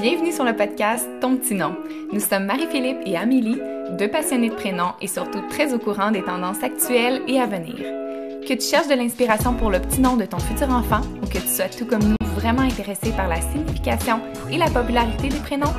Bienvenue 0.00 0.30
sur 0.30 0.44
le 0.44 0.54
podcast 0.54 1.08
Ton 1.20 1.36
petit 1.36 1.54
nom. 1.54 1.76
Nous 2.12 2.20
sommes 2.20 2.44
Marie-Philippe 2.44 2.98
et 3.04 3.16
Amélie, 3.16 3.60
deux 3.98 4.08
passionnés 4.08 4.48
de 4.48 4.54
prénoms 4.54 4.92
et 5.00 5.08
surtout 5.08 5.40
très 5.50 5.74
au 5.74 5.78
courant 5.80 6.12
des 6.12 6.22
tendances 6.22 6.62
actuelles 6.62 7.20
et 7.26 7.40
à 7.40 7.46
venir. 7.46 7.74
Que 8.46 8.54
tu 8.54 8.60
cherches 8.60 8.86
de 8.86 8.94
l'inspiration 8.94 9.54
pour 9.54 9.72
le 9.72 9.80
petit 9.80 10.00
nom 10.00 10.16
de 10.16 10.24
ton 10.24 10.38
futur 10.38 10.70
enfant 10.70 11.00
ou 11.20 11.26
que 11.26 11.38
tu 11.38 11.48
sois 11.48 11.68
tout 11.68 11.84
comme 11.84 12.04
nous 12.04 12.26
vraiment 12.36 12.62
intéressé 12.62 13.10
par 13.10 13.26
la 13.26 13.40
signification 13.40 14.20
et 14.52 14.56
la 14.56 14.70
popularité 14.70 15.30
des 15.30 15.40
prénoms, 15.40 15.74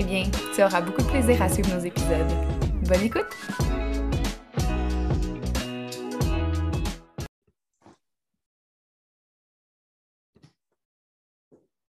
eh 0.00 0.02
bien, 0.02 0.24
tu 0.52 0.64
auras 0.64 0.80
beaucoup 0.80 1.02
de 1.02 1.08
plaisir 1.08 1.40
à 1.40 1.48
suivre 1.48 1.72
nos 1.72 1.84
épisodes. 1.84 2.26
Bonne 2.88 3.02
écoute! 3.04 3.79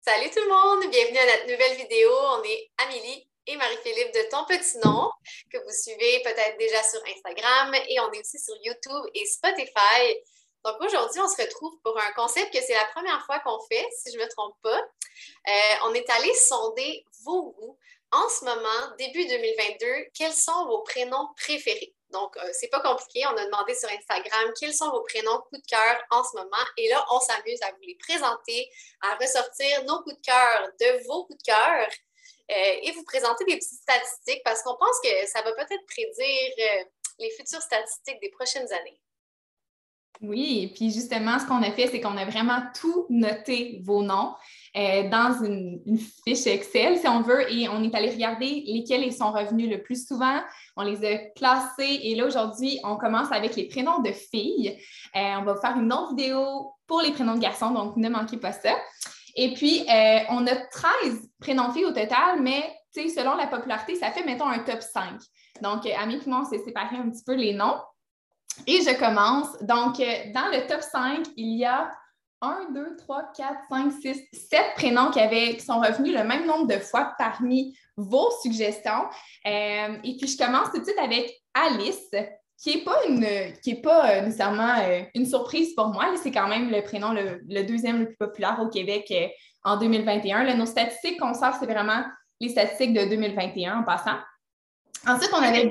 Salut 0.02 0.30
tout 0.30 0.40
le 0.40 0.48
monde, 0.48 0.90
bienvenue 0.90 1.18
à 1.18 1.26
notre 1.26 1.46
nouvelle 1.46 1.76
vidéo. 1.76 2.08
On 2.10 2.42
est 2.42 2.70
Amélie 2.78 3.28
et 3.46 3.54
Marie-Philippe 3.54 4.14
de 4.14 4.30
Ton 4.30 4.46
Petit 4.46 4.78
Nom, 4.82 5.10
que 5.52 5.58
vous 5.58 5.72
suivez 5.72 6.22
peut-être 6.22 6.56
déjà 6.56 6.82
sur 6.82 7.00
Instagram 7.04 7.74
et 7.86 8.00
on 8.00 8.10
est 8.12 8.20
aussi 8.20 8.38
sur 8.38 8.54
YouTube 8.64 9.10
et 9.12 9.26
Spotify. 9.26 10.16
Donc 10.64 10.76
aujourd'hui, 10.80 11.20
on 11.20 11.28
se 11.28 11.42
retrouve 11.42 11.78
pour 11.84 12.00
un 12.00 12.12
concept 12.12 12.50
que 12.50 12.62
c'est 12.62 12.72
la 12.72 12.86
première 12.94 13.22
fois 13.26 13.40
qu'on 13.40 13.60
fait, 13.70 13.86
si 13.98 14.10
je 14.10 14.16
ne 14.16 14.24
me 14.24 14.28
trompe 14.30 14.56
pas. 14.62 14.80
Euh, 14.80 15.76
on 15.84 15.92
est 15.92 16.08
allé 16.08 16.32
sonder 16.32 17.04
vos 17.24 17.52
goûts. 17.52 17.78
En 18.10 18.26
ce 18.30 18.46
moment, 18.46 18.96
début 18.98 19.26
2022, 19.26 19.86
quels 20.14 20.32
sont 20.32 20.64
vos 20.64 20.80
prénoms 20.80 21.28
préférés? 21.36 21.94
Donc, 22.12 22.36
euh, 22.36 22.48
c'est 22.52 22.68
pas 22.68 22.80
compliqué. 22.80 23.24
On 23.26 23.36
a 23.36 23.44
demandé 23.44 23.74
sur 23.74 23.88
Instagram 23.88 24.52
quels 24.58 24.74
sont 24.74 24.90
vos 24.90 25.02
prénoms 25.02 25.38
coup 25.48 25.56
de 25.56 25.66
cœur 25.66 26.02
en 26.10 26.22
ce 26.24 26.36
moment. 26.36 26.64
Et 26.76 26.88
là, 26.88 27.04
on 27.12 27.20
s'amuse 27.20 27.60
à 27.62 27.70
vous 27.70 27.82
les 27.82 27.96
présenter, 27.96 28.70
à 29.02 29.14
ressortir 29.16 29.84
nos 29.84 30.02
coups 30.02 30.16
de 30.16 30.22
cœur 30.22 30.68
de 30.80 31.06
vos 31.06 31.24
coups 31.26 31.38
de 31.38 31.52
cœur 31.52 31.86
euh, 32.50 32.76
et 32.82 32.90
vous 32.92 33.04
présenter 33.04 33.44
des 33.44 33.56
petites 33.56 33.80
statistiques 33.80 34.42
parce 34.44 34.62
qu'on 34.62 34.76
pense 34.76 35.00
que 35.02 35.26
ça 35.28 35.42
va 35.42 35.52
peut-être 35.52 35.86
prédire 35.86 36.52
euh, 36.58 36.84
les 37.20 37.30
futures 37.30 37.62
statistiques 37.62 38.20
des 38.20 38.30
prochaines 38.30 38.70
années. 38.72 39.00
Oui, 40.20 40.64
et 40.64 40.74
puis 40.74 40.90
justement, 40.90 41.38
ce 41.38 41.46
qu'on 41.46 41.62
a 41.62 41.72
fait, 41.72 41.86
c'est 41.86 42.00
qu'on 42.00 42.16
a 42.16 42.26
vraiment 42.26 42.60
tout 42.78 43.06
noté 43.08 43.80
vos 43.82 44.02
noms 44.02 44.34
euh, 44.76 45.08
dans 45.08 45.44
une, 45.44 45.80
fiche 46.24 46.46
Excel, 46.46 46.96
si 46.96 47.08
on 47.08 47.22
veut, 47.22 47.50
et 47.52 47.68
on 47.68 47.82
est 47.82 47.92
allé 47.92 48.10
regarder 48.10 48.62
lesquels 48.66 49.02
ils 49.02 49.12
sont 49.12 49.32
revenus 49.32 49.68
le 49.68 49.82
plus 49.82 50.06
souvent. 50.06 50.40
On 50.76 50.82
les 50.82 51.04
a 51.04 51.16
classés 51.34 52.00
et 52.02 52.14
là, 52.14 52.26
aujourd'hui, 52.26 52.78
on 52.84 52.96
commence 52.96 53.32
avec 53.32 53.56
les 53.56 53.66
prénoms 53.66 53.98
de 54.00 54.12
filles. 54.12 54.78
Euh, 55.16 55.34
on 55.40 55.42
va 55.42 55.56
faire 55.56 55.76
une 55.76 55.92
autre 55.92 56.14
vidéo 56.14 56.72
pour 56.86 57.00
les 57.00 57.10
prénoms 57.10 57.34
de 57.34 57.40
garçons, 57.40 57.70
donc 57.70 57.96
ne 57.96 58.08
manquez 58.08 58.36
pas 58.36 58.52
ça. 58.52 58.76
Et 59.34 59.54
puis, 59.54 59.84
euh, 59.88 60.18
on 60.28 60.46
a 60.46 60.54
13 60.54 61.30
prénoms 61.40 61.72
filles 61.72 61.86
au 61.86 61.92
total, 61.92 62.40
mais 62.40 62.72
selon 62.94 63.34
la 63.34 63.48
popularité, 63.48 63.96
ça 63.96 64.12
fait, 64.12 64.24
mettons, 64.24 64.48
un 64.48 64.60
top 64.60 64.82
5. 64.82 65.20
Donc, 65.62 65.84
Ami 65.86 66.14
et 66.14 66.28
moi, 66.28 66.42
on 66.42 66.48
s'est 66.48 66.62
séparé 66.64 66.96
un 66.96 67.10
petit 67.10 67.24
peu 67.24 67.34
les 67.34 67.54
noms. 67.54 67.80
Et 68.66 68.82
je 68.82 68.96
commence. 68.98 69.48
Donc, 69.62 69.96
dans 69.98 70.48
le 70.52 70.66
top 70.68 70.82
5, 70.82 71.26
il 71.36 71.58
y 71.58 71.64
a 71.64 71.90
1, 72.40 72.70
2, 72.72 72.96
3, 72.96 73.32
4, 73.36 73.54
5, 73.68 73.92
6, 74.00 74.22
7 74.32 74.60
prénoms 74.76 75.10
qui, 75.10 75.20
avaient, 75.20 75.56
qui 75.56 75.64
sont 75.64 75.80
revenus 75.80 76.14
le 76.14 76.24
même 76.24 76.46
nombre 76.46 76.66
de 76.66 76.78
fois 76.78 77.14
parmi 77.18 77.76
vos 77.96 78.30
suggestions. 78.42 79.08
Euh, 79.46 79.96
et 80.04 80.16
puis, 80.16 80.26
je 80.26 80.36
commence 80.36 80.70
tout 80.72 80.80
de 80.80 80.84
suite 80.84 80.98
avec 80.98 81.32
Alice, 81.54 82.10
qui 82.56 82.76
n'est 82.76 82.84
pas, 82.84 83.06
une, 83.08 83.26
qui 83.62 83.70
est 83.70 83.82
pas 83.82 84.10
euh, 84.10 84.20
nécessairement 84.22 84.74
une 85.14 85.26
surprise 85.26 85.74
pour 85.74 85.88
moi. 85.88 86.06
C'est 86.22 86.32
quand 86.32 86.48
même 86.48 86.70
le 86.70 86.82
prénom 86.82 87.12
le, 87.12 87.62
deuxième 87.64 88.00
le 88.00 88.06
plus 88.06 88.16
populaire 88.16 88.58
au 88.60 88.68
Québec 88.68 89.12
en 89.64 89.76
2021. 89.76 90.54
nos 90.56 90.66
statistiques 90.66 91.20
qu'on 91.20 91.34
sort, 91.34 91.54
c'est 91.58 91.66
vraiment 91.66 92.04
les 92.40 92.48
statistiques 92.48 92.94
de 92.94 93.04
2021 93.04 93.80
en 93.80 93.82
passant. 93.82 94.18
Ensuite, 95.06 95.30
on 95.32 95.42
avait 95.42 95.66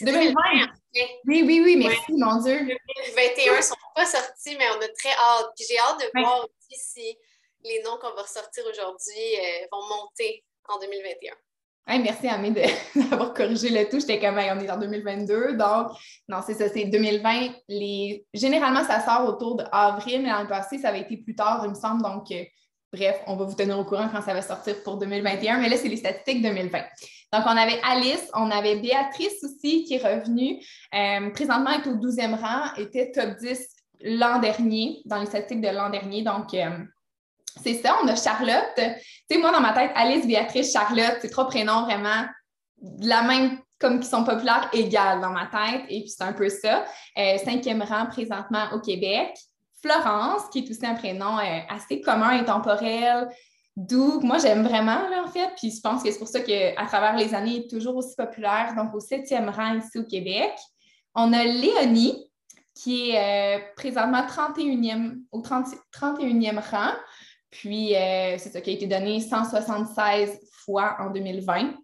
2020. 0.00 0.34
Oui, 0.94 1.42
oui, 1.46 1.62
oui, 1.64 1.76
merci, 1.76 2.12
mon 2.12 2.42
Dieu. 2.42 2.58
2021 2.58 3.56
ne 3.56 3.62
sont 3.62 3.74
pas 3.94 4.06
sortis, 4.06 4.56
mais 4.58 4.64
on 4.76 4.80
a 4.80 4.88
très 4.88 5.12
hâte. 5.12 5.52
Puis 5.56 5.66
j'ai 5.68 5.78
hâte 5.78 6.00
de 6.00 6.20
voir 6.20 6.44
aussi 6.44 6.80
si 6.80 7.18
les 7.64 7.82
noms 7.82 7.98
qu'on 8.00 8.14
va 8.14 8.22
ressortir 8.22 8.64
aujourd'hui 8.68 9.36
euh, 9.38 9.66
vont 9.70 9.86
monter 9.88 10.44
en 10.68 10.78
2021. 10.78 11.34
merci, 12.02 12.28
Amé, 12.28 12.50
d'avoir 13.10 13.34
corrigé 13.34 13.68
le 13.68 13.88
tout. 13.88 14.00
J'étais 14.00 14.18
comme, 14.18 14.36
on 14.36 14.60
est 14.60 14.70
en 14.70 14.78
2022. 14.78 15.56
Donc, 15.56 15.92
non, 16.28 16.38
c'est 16.44 16.54
ça, 16.54 16.68
c'est 16.68 16.84
2020. 16.86 17.52
Les... 17.68 18.24
Généralement, 18.34 18.84
ça 18.84 19.00
sort 19.00 19.28
autour 19.28 19.56
d'avril, 19.56 20.22
mais 20.22 20.30
l'an 20.30 20.46
passé, 20.46 20.78
ça 20.78 20.88
avait 20.88 21.02
été 21.02 21.16
plus 21.18 21.34
tard, 21.36 21.62
il 21.64 21.70
me 21.70 21.74
semble. 21.74 22.02
Donc, 22.02 22.30
euh, 22.32 22.44
bref, 22.92 23.20
on 23.26 23.36
va 23.36 23.44
vous 23.44 23.54
tenir 23.54 23.78
au 23.78 23.84
courant 23.84 24.08
quand 24.12 24.22
ça 24.22 24.34
va 24.34 24.42
sortir 24.42 24.82
pour 24.82 24.96
2021. 24.96 25.58
Mais 25.58 25.68
là, 25.68 25.76
c'est 25.76 25.88
les 25.88 25.96
statistiques 25.96 26.42
2020. 26.42 26.78
Donc, 27.32 27.42
on 27.46 27.56
avait 27.56 27.80
Alice, 27.84 28.28
on 28.34 28.50
avait 28.50 28.76
Béatrice 28.76 29.44
aussi 29.44 29.84
qui 29.84 29.94
est 29.94 30.04
revenue. 30.04 30.60
Euh, 30.94 31.30
présentement, 31.30 31.70
elle 31.70 31.88
est 31.88 31.92
au 31.92 31.96
12e 31.96 32.34
rang, 32.34 32.74
était 32.76 33.12
top 33.12 33.36
10 33.40 33.68
l'an 34.02 34.38
dernier, 34.38 35.02
dans 35.04 35.18
les 35.18 35.26
statistiques 35.26 35.60
de 35.60 35.68
l'an 35.68 35.90
dernier. 35.90 36.22
Donc, 36.22 36.54
euh, 36.54 36.70
c'est 37.62 37.74
ça. 37.74 37.96
On 38.02 38.08
a 38.08 38.16
Charlotte. 38.16 38.72
Tu 38.76 38.82
sais, 39.30 39.38
moi, 39.38 39.52
dans 39.52 39.60
ma 39.60 39.72
tête, 39.72 39.92
Alice, 39.94 40.26
Béatrice, 40.26 40.72
Charlotte, 40.72 41.18
c'est 41.20 41.30
trois 41.30 41.46
prénoms 41.46 41.82
vraiment 41.82 42.24
de 42.80 43.08
la 43.08 43.22
même 43.22 43.58
comme 43.78 44.00
qui 44.00 44.08
sont 44.08 44.24
populaires 44.24 44.68
égales 44.72 45.20
dans 45.20 45.30
ma 45.30 45.46
tête. 45.46 45.84
Et 45.88 46.00
puis, 46.00 46.10
c'est 46.10 46.24
un 46.24 46.32
peu 46.32 46.48
ça. 46.48 46.84
Euh, 47.16 47.38
cinquième 47.38 47.82
rang 47.82 48.06
présentement 48.06 48.66
au 48.72 48.80
Québec. 48.80 49.30
Florence, 49.82 50.42
qui 50.52 50.60
est 50.60 50.70
aussi 50.70 50.86
un 50.86 50.94
prénom 50.94 51.36
assez 51.68 52.00
commun 52.00 52.32
et 52.32 52.44
temporel, 52.44 53.28
D'où, 53.76 54.20
moi, 54.20 54.36
j'aime 54.38 54.62
vraiment, 54.62 55.00
en 55.24 55.28
fait. 55.28 55.48
Puis 55.56 55.70
je 55.70 55.80
pense 55.80 56.02
que 56.02 56.10
c'est 56.10 56.18
pour 56.18 56.28
ça 56.28 56.40
qu'à 56.40 56.84
travers 56.86 57.16
les 57.16 57.34
années, 57.34 57.52
il 57.52 57.64
est 57.64 57.70
toujours 57.70 57.96
aussi 57.96 58.14
populaire. 58.14 58.74
Donc, 58.76 58.94
au 58.94 59.00
septième 59.00 59.48
rang 59.48 59.78
ici 59.78 59.98
au 59.98 60.04
Québec. 60.04 60.52
On 61.14 61.32
a 61.32 61.44
Léonie, 61.44 62.30
qui 62.74 63.10
est 63.10 63.58
euh, 63.58 63.60
présentement 63.76 64.22
31e, 64.22 65.22
au 65.32 65.40
30, 65.40 65.66
31e 65.94 66.60
rang. 66.70 66.92
Puis, 67.50 67.96
euh, 67.96 68.36
c'est 68.38 68.50
ça 68.50 68.60
qui 68.60 68.70
a 68.70 68.72
été 68.74 68.86
donné 68.86 69.20
176 69.20 70.38
fois 70.64 70.96
en 70.98 71.10
2020. 71.10 71.74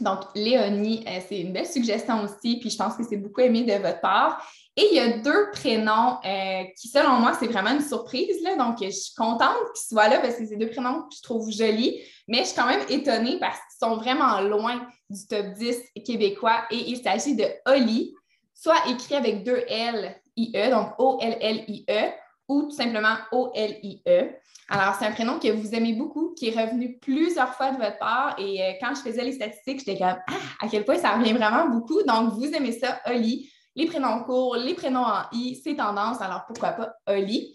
Donc, 0.00 0.20
Léonie, 0.34 1.04
euh, 1.06 1.20
c'est 1.28 1.40
une 1.40 1.52
belle 1.52 1.66
suggestion 1.66 2.24
aussi, 2.24 2.58
puis 2.58 2.70
je 2.70 2.76
pense 2.76 2.96
que 2.96 3.02
c'est 3.08 3.16
beaucoup 3.16 3.40
aimé 3.40 3.62
de 3.62 3.72
votre 3.74 4.00
part. 4.00 4.44
Et 4.76 4.88
il 4.92 4.96
y 4.96 5.00
a 5.00 5.18
deux 5.18 5.50
prénoms 5.52 6.18
euh, 6.24 6.64
qui, 6.80 6.88
selon 6.88 7.14
moi, 7.14 7.34
c'est 7.38 7.48
vraiment 7.48 7.70
une 7.70 7.82
surprise. 7.82 8.42
Là. 8.42 8.56
Donc, 8.56 8.78
je 8.80 8.90
suis 8.90 9.14
contente 9.14 9.56
qu'ils 9.74 9.88
soient 9.88 10.08
là 10.08 10.20
parce 10.20 10.36
que 10.36 10.46
c'est 10.46 10.56
deux 10.56 10.70
prénoms 10.70 11.02
que 11.02 11.16
je 11.16 11.22
trouve 11.22 11.50
jolis, 11.50 12.00
mais 12.28 12.38
je 12.38 12.44
suis 12.44 12.56
quand 12.56 12.66
même 12.66 12.84
étonnée 12.88 13.38
parce 13.38 13.58
qu'ils 13.58 13.88
sont 13.88 13.96
vraiment 13.96 14.40
loin 14.40 14.86
du 15.08 15.26
top 15.26 15.46
10 15.54 15.76
québécois. 16.04 16.62
Et 16.70 16.90
il 16.90 17.02
s'agit 17.02 17.34
de 17.34 17.44
Oli, 17.66 18.14
soit 18.54 18.88
écrit 18.88 19.16
avec 19.16 19.44
deux 19.44 19.62
L, 19.68 20.16
I-E, 20.36 20.70
donc 20.70 20.92
O-L-L-I-E, 20.98 22.12
ou 22.48 22.62
tout 22.62 22.70
simplement 22.70 23.16
O-L-I-E. 23.32 24.34
Alors, 24.70 24.94
c'est 24.94 25.04
un 25.04 25.10
prénom 25.10 25.40
que 25.40 25.48
vous 25.48 25.74
aimez 25.74 25.94
beaucoup, 25.94 26.32
qui 26.34 26.48
est 26.48 26.58
revenu 26.58 26.96
plusieurs 26.98 27.52
fois 27.54 27.72
de 27.72 27.76
votre 27.76 27.98
part. 27.98 28.36
Et 28.38 28.62
euh, 28.62 28.72
quand 28.80 28.94
je 28.94 29.00
faisais 29.00 29.24
les 29.24 29.32
statistiques, 29.32 29.80
j'étais 29.80 29.98
comme 29.98 30.16
Ah, 30.28 30.34
à 30.62 30.68
quel 30.68 30.84
point 30.84 30.96
ça 30.96 31.16
revient 31.16 31.32
vraiment 31.32 31.68
beaucoup. 31.68 32.02
Donc, 32.04 32.34
vous 32.34 32.46
aimez 32.46 32.72
ça, 32.72 33.00
Oli. 33.06 33.50
Les 33.74 33.86
prénoms 33.86 34.22
courts, 34.22 34.56
les 34.56 34.74
prénoms 34.74 35.04
en 35.04 35.22
I, 35.32 35.60
c'est 35.62 35.74
tendance. 35.74 36.20
Alors, 36.20 36.44
pourquoi 36.46 36.70
pas 36.70 36.92
Oli? 37.08 37.52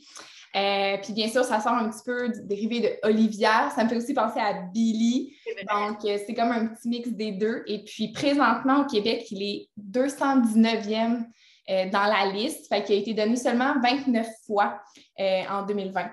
Euh, 0.55 0.97
puis 1.03 1.11
bien 1.11 1.27
sûr, 1.27 1.43
ça 1.43 1.59
sort 1.59 1.73
un 1.73 1.89
petit 1.89 2.03
peu 2.05 2.29
du 2.29 2.41
dérivé 2.43 2.79
de 2.79 3.07
Olivia. 3.07 3.69
Ça 3.75 3.83
me 3.83 3.89
fait 3.89 3.97
aussi 3.97 4.13
penser 4.13 4.39
à 4.39 4.53
Billy. 4.73 5.35
Donc, 5.69 6.05
euh, 6.05 6.17
c'est 6.25 6.33
comme 6.33 6.51
un 6.51 6.67
petit 6.67 6.87
mix 6.87 7.09
des 7.09 7.33
deux. 7.33 7.63
Et 7.67 7.83
puis, 7.83 8.11
présentement, 8.11 8.81
au 8.81 8.85
Québec, 8.85 9.25
il 9.31 9.43
est 9.43 9.69
219e 9.79 11.25
euh, 11.69 11.89
dans 11.89 12.05
la 12.05 12.31
liste, 12.31 12.67
fait 12.67 12.83
qu'il 12.83 12.95
a 12.95 12.99
été 12.99 13.13
donné 13.13 13.35
seulement 13.35 13.73
29 13.81 14.27
fois 14.45 14.79
en 15.17 15.63
2020. 15.65 16.09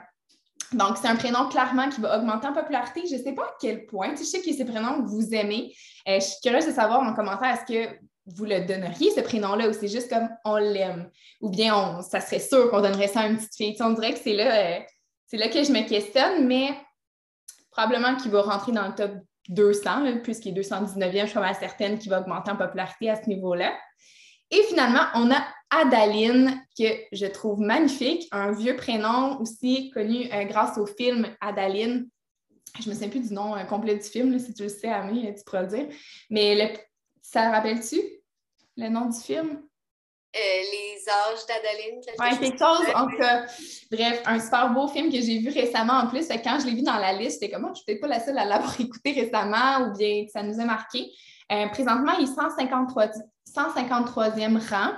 Donc, 0.72 0.96
c'est 0.96 1.08
un 1.08 1.16
prénom 1.16 1.48
clairement 1.48 1.88
qui 1.88 2.00
va 2.00 2.18
augmenter 2.18 2.46
en 2.46 2.52
popularité. 2.52 3.02
Je 3.08 3.16
ne 3.16 3.22
sais 3.22 3.32
pas 3.32 3.42
à 3.42 3.54
quel 3.60 3.86
point. 3.86 4.14
je 4.16 4.24
sais 4.24 4.40
que 4.40 4.52
c'est 4.52 4.64
prénom 4.64 5.02
que 5.02 5.08
vous 5.08 5.34
aimez. 5.34 5.74
je 6.06 6.20
suis 6.20 6.40
curieuse 6.42 6.66
de 6.66 6.72
savoir 6.72 7.00
en 7.02 7.14
commentaire, 7.14 7.54
est-ce 7.54 7.72
que 7.72 7.94
vous 8.26 8.44
le 8.44 8.64
donneriez, 8.64 9.10
ce 9.10 9.20
prénom-là, 9.20 9.68
ou 9.68 9.72
c'est 9.72 9.88
juste 9.88 10.08
comme 10.08 10.28
on 10.44 10.56
l'aime? 10.56 11.10
Ou 11.40 11.50
bien 11.50 12.00
ça 12.02 12.20
serait 12.20 12.38
sûr 12.38 12.70
qu'on 12.70 12.80
donnerait 12.80 13.08
ça 13.08 13.20
à 13.20 13.26
une 13.26 13.36
petite 13.36 13.56
fille. 13.56 13.76
on 13.80 13.90
dirait 13.90 14.12
que 14.12 14.20
c'est 14.20 14.34
là, 14.34 14.76
euh, 14.76 14.80
là 15.32 15.48
que 15.48 15.62
je 15.62 15.72
me 15.72 15.86
questionne, 15.88 16.46
mais 16.46 16.70
probablement 17.70 18.16
qu'il 18.16 18.30
va 18.30 18.42
rentrer 18.42 18.72
dans 18.72 18.86
le 18.86 18.94
top 18.94 19.12
200, 19.48 20.20
puisqu'il 20.22 20.56
est 20.56 20.60
219e, 20.60 21.22
je 21.22 21.26
suis 21.26 21.34
pas 21.34 21.54
certaine 21.54 21.98
qu'il 21.98 22.10
va 22.10 22.20
augmenter 22.20 22.50
en 22.50 22.56
popularité 22.56 23.10
à 23.10 23.20
ce 23.20 23.28
niveau-là. 23.28 23.72
Et 24.52 24.62
finalement, 24.64 25.06
on 25.14 25.30
a 25.30 25.42
Adaline, 25.70 26.62
que 26.78 26.84
je 27.10 27.24
trouve 27.24 27.60
magnifique, 27.60 28.28
un 28.30 28.52
vieux 28.52 28.76
prénom 28.76 29.40
aussi 29.40 29.90
connu 29.90 30.28
euh, 30.30 30.44
grâce 30.44 30.76
au 30.76 30.84
film 30.84 31.26
Adaline. 31.40 32.08
Je 32.78 32.88
me 32.88 32.94
souviens 32.94 33.08
plus 33.08 33.28
du 33.28 33.34
nom 33.34 33.56
euh, 33.56 33.64
complet 33.64 33.96
du 33.96 34.04
film, 34.04 34.38
si 34.38 34.52
tu 34.52 34.64
le 34.64 34.68
sais, 34.68 34.88
Ami, 34.88 35.34
tu 35.34 35.42
pourras 35.44 35.62
le 35.62 35.68
dire. 35.68 35.86
Mais 36.28 36.54
le 36.54 36.78
ça 37.22 37.50
rappelle-tu 37.50 37.98
le 38.76 38.88
nom 38.88 39.06
du 39.06 39.18
film? 39.18 39.62
les 40.34 41.04
âges 41.08 41.46
d'Adeline. 41.46 42.00
Oui, 42.18 42.38
quelque 42.38 42.58
chose. 42.58 42.86
En 42.94 43.06
bref, 43.90 44.22
un 44.24 44.40
super 44.40 44.70
beau 44.72 44.88
film 44.88 45.12
que 45.12 45.20
j'ai 45.20 45.38
vu 45.40 45.50
récemment 45.50 45.92
en 45.92 46.06
plus. 46.06 46.26
Quand 46.42 46.58
je 46.58 46.66
l'ai 46.66 46.74
vu 46.74 46.80
dans 46.80 46.96
la 46.96 47.12
liste, 47.12 47.38
j'étais 47.42 47.52
comme, 47.52 47.68
oh, 47.70 47.74
je 47.74 47.80
n'étais 47.80 48.00
pas 48.00 48.06
la 48.06 48.18
seule 48.18 48.38
à 48.38 48.46
l'avoir 48.46 48.74
écouté 48.80 49.12
récemment 49.12 49.86
ou 49.86 49.96
bien 49.96 50.24
que 50.24 50.30
ça 50.30 50.42
nous 50.42 50.58
a 50.58 50.64
marqué. 50.64 51.10
présentement, 51.72 52.12
il 52.18 52.24
est 52.24 52.34
153, 52.34 53.08
153e 53.54 54.58
rang. 54.68 54.92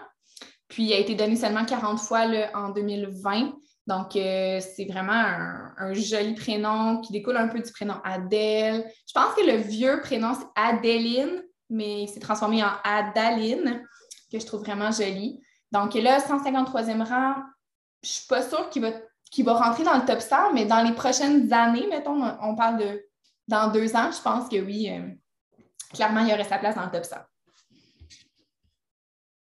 Puis, 0.68 0.84
il 0.84 0.92
a 0.92 0.98
été 0.98 1.14
donné 1.14 1.36
seulement 1.36 1.64
40 1.64 2.00
fois 2.00 2.26
en 2.54 2.70
2020. 2.70 3.52
Donc, 3.86 4.16
euh, 4.16 4.60
c'est 4.60 4.86
vraiment 4.86 5.12
un, 5.12 5.92
joli 5.92 6.34
prénom 6.34 7.00
qui 7.02 7.12
découle 7.12 7.36
un 7.36 7.48
peu 7.48 7.60
du 7.60 7.70
prénom 7.70 7.96
Adèle. 8.02 8.84
Je 9.06 9.12
pense 9.12 9.34
que 9.34 9.44
le 9.44 9.56
vieux 9.58 10.00
prénom, 10.00 10.32
c'est 10.34 10.46
Adéline, 10.54 11.42
mais 11.68 12.02
il 12.02 12.08
s'est 12.08 12.20
transformé 12.20 12.64
en 12.64 12.72
Adaline, 12.82 13.82
que 14.32 14.38
je 14.38 14.46
trouve 14.46 14.62
vraiment 14.62 14.90
joli. 14.90 15.42
Donc 15.70 15.94
là, 15.94 16.18
153e 16.18 17.06
rang, 17.06 17.34
je 18.02 18.08
ne 18.08 18.12
suis 18.12 18.26
pas 18.26 18.42
sûre 18.42 18.70
qu'il 18.70 18.82
va, 19.44 19.52
rentrer 19.54 19.84
dans 19.84 19.98
le 19.98 20.06
top 20.06 20.20
100, 20.20 20.54
mais 20.54 20.64
dans 20.64 20.82
les 20.82 20.92
prochaines 20.92 21.52
années, 21.52 21.86
mettons, 21.88 22.22
on 22.40 22.54
parle 22.54 22.78
de 22.78 23.04
dans 23.46 23.70
deux 23.70 23.94
ans, 23.94 24.10
je 24.10 24.22
pense 24.22 24.48
que 24.48 24.56
oui, 24.56 24.88
euh, 24.90 25.10
clairement, 25.92 26.20
il 26.20 26.28
y 26.28 26.32
aurait 26.32 26.44
sa 26.44 26.58
place 26.58 26.74
dans 26.74 26.84
le 26.84 26.90
top 26.90 27.04
100. 27.04 27.16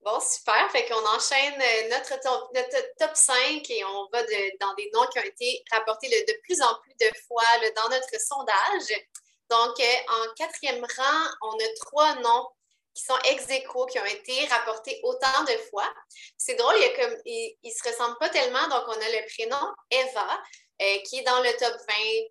Bon, 0.04 0.18
super. 0.18 0.68
Fait 0.72 0.84
qu'on 0.86 1.06
enchaîne 1.06 1.60
euh, 1.60 1.88
notre 1.90 2.18
top, 2.20 2.50
notre 2.52 2.94
top 2.98 3.14
5 3.14 3.70
et 3.70 3.84
on 3.84 4.08
va 4.12 4.20
dans 4.60 4.74
des 4.74 4.90
noms 4.92 5.06
qui 5.06 5.20
ont 5.20 5.24
été 5.24 5.62
rapportés 5.70 6.08
de 6.08 6.40
plus 6.42 6.60
en 6.60 6.74
plus 6.80 6.94
de 6.94 7.06
fois 7.28 7.44
dans 7.76 7.88
notre 7.88 8.20
sondage. 8.20 9.00
Donc, 9.48 9.78
euh, 9.78 9.84
en 10.08 10.34
quatrième 10.34 10.84
rang, 10.96 11.30
on 11.42 11.54
a 11.54 11.74
trois 11.82 12.16
noms 12.16 12.48
qui 12.94 13.04
sont 13.04 13.18
ex 13.30 13.48
aequo, 13.48 13.86
qui 13.86 14.00
ont 14.00 14.04
été 14.04 14.44
rapportés 14.46 14.98
autant 15.04 15.44
de 15.44 15.56
fois. 15.70 15.88
C'est 16.36 16.56
drôle, 16.56 16.74
il, 16.78 16.92
comme, 16.94 17.16
il, 17.24 17.70
se 17.70 17.88
ressemblent 17.88 18.18
pas 18.18 18.28
tellement. 18.28 18.66
Donc, 18.68 18.82
on 18.88 19.00
a 19.00 19.08
le 19.08 19.24
prénom 19.36 19.72
Eva, 19.88 20.42
euh, 20.82 20.98
qui 21.06 21.20
est 21.20 21.22
dans 21.22 21.40
le 21.42 21.52
top 21.56 21.76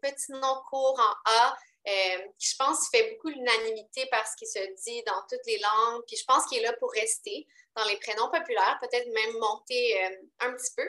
20, 0.02 0.10
petit 0.12 0.32
nom 0.34 0.62
court 0.70 1.00
en 1.00 1.32
A, 1.32 1.58
euh, 1.88 2.18
je 2.40 2.56
pense 2.58 2.88
qu'il 2.90 3.00
fait 3.00 3.12
beaucoup 3.12 3.30
l'unanimité 3.30 4.08
parce 4.12 4.36
qu'il 4.36 4.48
se 4.48 4.60
dit 4.84 5.04
dans 5.04 5.22
toutes 5.30 5.46
les 5.46 5.60
langues. 5.60 6.04
Puis 6.08 6.18
je 6.18 6.26
pense 6.26 6.46
qu'il 6.46 6.60
est 6.60 6.64
là 6.64 6.74
pour 6.74 6.92
rester 6.92 7.48
dans 7.76 7.84
les 7.86 7.98
prénoms 7.98 8.30
populaires, 8.30 8.78
peut-être 8.82 9.08
même 9.08 9.38
monter 9.40 10.04
euh, 10.04 10.16
un 10.42 10.54
petit 10.54 10.74
peu. 10.76 10.88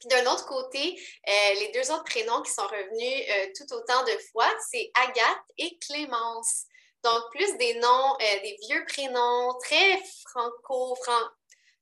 Puis 0.00 0.08
d'un 0.08 0.32
autre 0.32 0.46
côté, 0.46 1.00
euh, 1.28 1.54
les 1.54 1.68
deux 1.72 1.90
autres 1.90 2.04
prénoms 2.04 2.42
qui 2.42 2.52
sont 2.52 2.66
revenus 2.66 3.52
tout 3.56 3.72
autant 3.74 4.04
de 4.04 4.16
fois, 4.32 4.50
c'est 4.70 4.90
Agathe 4.94 5.44
et 5.58 5.78
Clémence. 5.78 6.64
Donc, 7.02 7.22
plus 7.32 7.56
des 7.58 7.74
noms, 7.74 8.16
des 8.18 8.56
vieux 8.66 8.82
prénoms, 8.86 9.54
très 9.60 10.02
franco, 10.30 10.96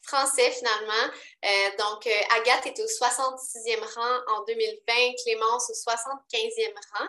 français 0.03 0.51
finalement. 0.51 1.13
donc, 1.79 2.09
Agathe 2.31 2.67
est 2.67 2.81
au 2.81 2.87
66e 2.87 3.81
rang 3.95 4.35
en 4.35 4.45
2020, 4.45 5.15
Clémence 5.23 5.71
au 5.71 5.75
75e 5.75 6.75
rang. 6.95 7.09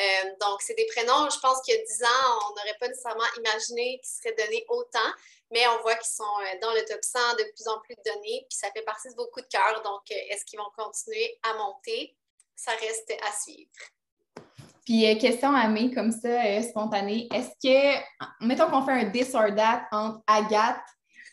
Euh, 0.00 0.30
donc, 0.40 0.62
c'est 0.62 0.74
des 0.74 0.86
prénoms, 0.86 1.28
je 1.30 1.38
pense 1.40 1.60
qu'il 1.62 1.74
y 1.74 1.78
a 1.78 1.82
10 1.82 2.04
ans, 2.04 2.38
on 2.48 2.54
n'aurait 2.54 2.76
pas 2.80 2.88
nécessairement 2.88 3.28
imaginé 3.38 4.00
qu'ils 4.00 4.32
seraient 4.32 4.46
donnés 4.46 4.64
autant, 4.68 5.10
mais 5.50 5.66
on 5.68 5.82
voit 5.82 5.94
qu'ils 5.96 6.10
sont 6.10 6.24
euh, 6.24 6.58
dans 6.62 6.72
le 6.72 6.82
top 6.86 7.02
100 7.02 7.18
de 7.38 7.44
plus 7.52 7.68
en 7.68 7.78
plus 7.80 7.96
donnés, 8.06 8.46
puis 8.48 8.56
ça 8.56 8.70
fait 8.70 8.82
partie 8.82 9.10
de 9.10 9.14
beaucoup 9.14 9.40
de 9.40 9.46
cœur. 9.46 9.82
Donc, 9.84 10.00
euh, 10.10 10.14
est-ce 10.30 10.44
qu'ils 10.46 10.58
vont 10.58 10.70
continuer 10.76 11.38
à 11.42 11.54
monter? 11.54 12.16
Ça 12.56 12.72
reste 12.72 13.12
à 13.28 13.32
suivre. 13.38 13.70
Puis, 14.86 15.18
question 15.18 15.54
à 15.54 15.68
May, 15.68 15.92
comme 15.92 16.12
ça, 16.12 16.62
spontanée. 16.62 17.28
Est-ce 17.32 17.50
que, 17.62 18.44
mettons 18.44 18.70
qu'on 18.70 18.84
fait 18.84 18.92
un 18.92 19.10
this 19.10 19.34
or 19.34 19.54
that 19.54 19.86
entre 19.92 20.20
Agathe 20.26 20.80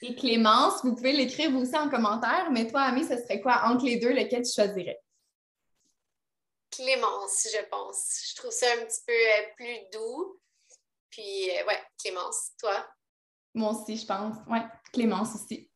et 0.02 0.14
Clémence, 0.14 0.84
vous 0.84 0.94
pouvez 0.94 1.14
l'écrire 1.14 1.52
vous 1.52 1.62
aussi 1.62 1.76
en 1.78 1.90
commentaire, 1.90 2.50
mais 2.52 2.68
toi, 2.68 2.82
Amé, 2.82 3.04
ce 3.04 3.18
serait 3.18 3.42
quoi 3.42 3.64
entre 3.66 3.86
les 3.86 3.98
deux, 3.98 4.12
lequel 4.12 4.44
tu 4.44 4.54
choisirais? 4.54 5.00
Clémence, 6.78 7.48
je 7.52 7.66
pense. 7.70 8.22
Je 8.30 8.36
trouve 8.36 8.52
ça 8.52 8.68
un 8.80 8.86
petit 8.86 9.02
peu 9.06 9.14
euh, 9.14 9.54
plus 9.56 9.78
doux. 9.92 10.40
Puis, 11.10 11.50
euh, 11.50 11.66
ouais, 11.66 11.82
Clémence. 12.00 12.52
Toi? 12.60 12.86
Moi 13.56 13.72
aussi, 13.72 13.98
je 13.98 14.06
pense. 14.06 14.36
Ouais, 14.48 14.62
Clémence 14.94 15.34
aussi. 15.34 15.70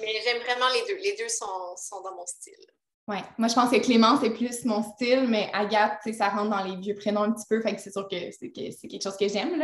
Mais 0.00 0.20
j'aime 0.22 0.42
vraiment 0.42 0.68
les 0.74 0.82
deux. 0.86 1.00
Les 1.00 1.16
deux 1.16 1.28
sont, 1.28 2.02
dans 2.02 2.14
mon 2.14 2.26
style. 2.26 2.66
Oui, 3.08 3.16
moi 3.36 3.48
je 3.48 3.54
pense 3.54 3.68
que 3.68 3.78
Clémence 3.78 4.22
est 4.22 4.30
plus 4.30 4.64
mon 4.64 4.80
style, 4.80 5.26
mais 5.26 5.50
Agathe, 5.52 6.00
ça 6.16 6.28
rentre 6.28 6.50
dans 6.50 6.62
les 6.62 6.76
vieux 6.76 6.94
prénoms 6.94 7.22
un 7.22 7.32
petit 7.32 7.46
peu, 7.50 7.60
fait 7.60 7.74
que 7.74 7.80
c'est 7.80 7.90
sûr 7.90 8.06
que 8.08 8.16
c'est 8.30 8.52
quelque 8.52 9.02
chose 9.02 9.16
que 9.16 9.26
j'aime. 9.26 9.60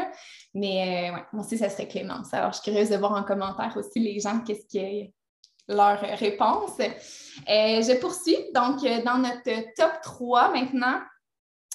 Mais 0.54 1.10
euh, 1.10 1.14
ouais, 1.14 1.22
moi 1.32 1.44
aussi, 1.44 1.56
ça 1.56 1.70
serait 1.70 1.86
Clémence. 1.86 2.34
Alors, 2.34 2.52
je 2.52 2.60
suis 2.60 2.64
curieuse 2.64 2.90
de 2.90 2.96
voir 2.96 3.12
en 3.12 3.22
commentaire 3.22 3.72
aussi 3.76 4.00
les 4.00 4.18
gens, 4.18 4.40
qu'est-ce 4.40 4.66
qui, 4.66 5.14
leur 5.68 6.00
réponse. 6.00 6.78
Euh, 6.80 7.82
je 7.82 7.98
poursuis. 8.00 8.36
Donc, 8.54 8.82
euh, 8.84 9.02
dans 9.04 9.18
notre 9.18 9.74
top 9.76 9.92
3 10.02 10.52
maintenant, 10.52 11.00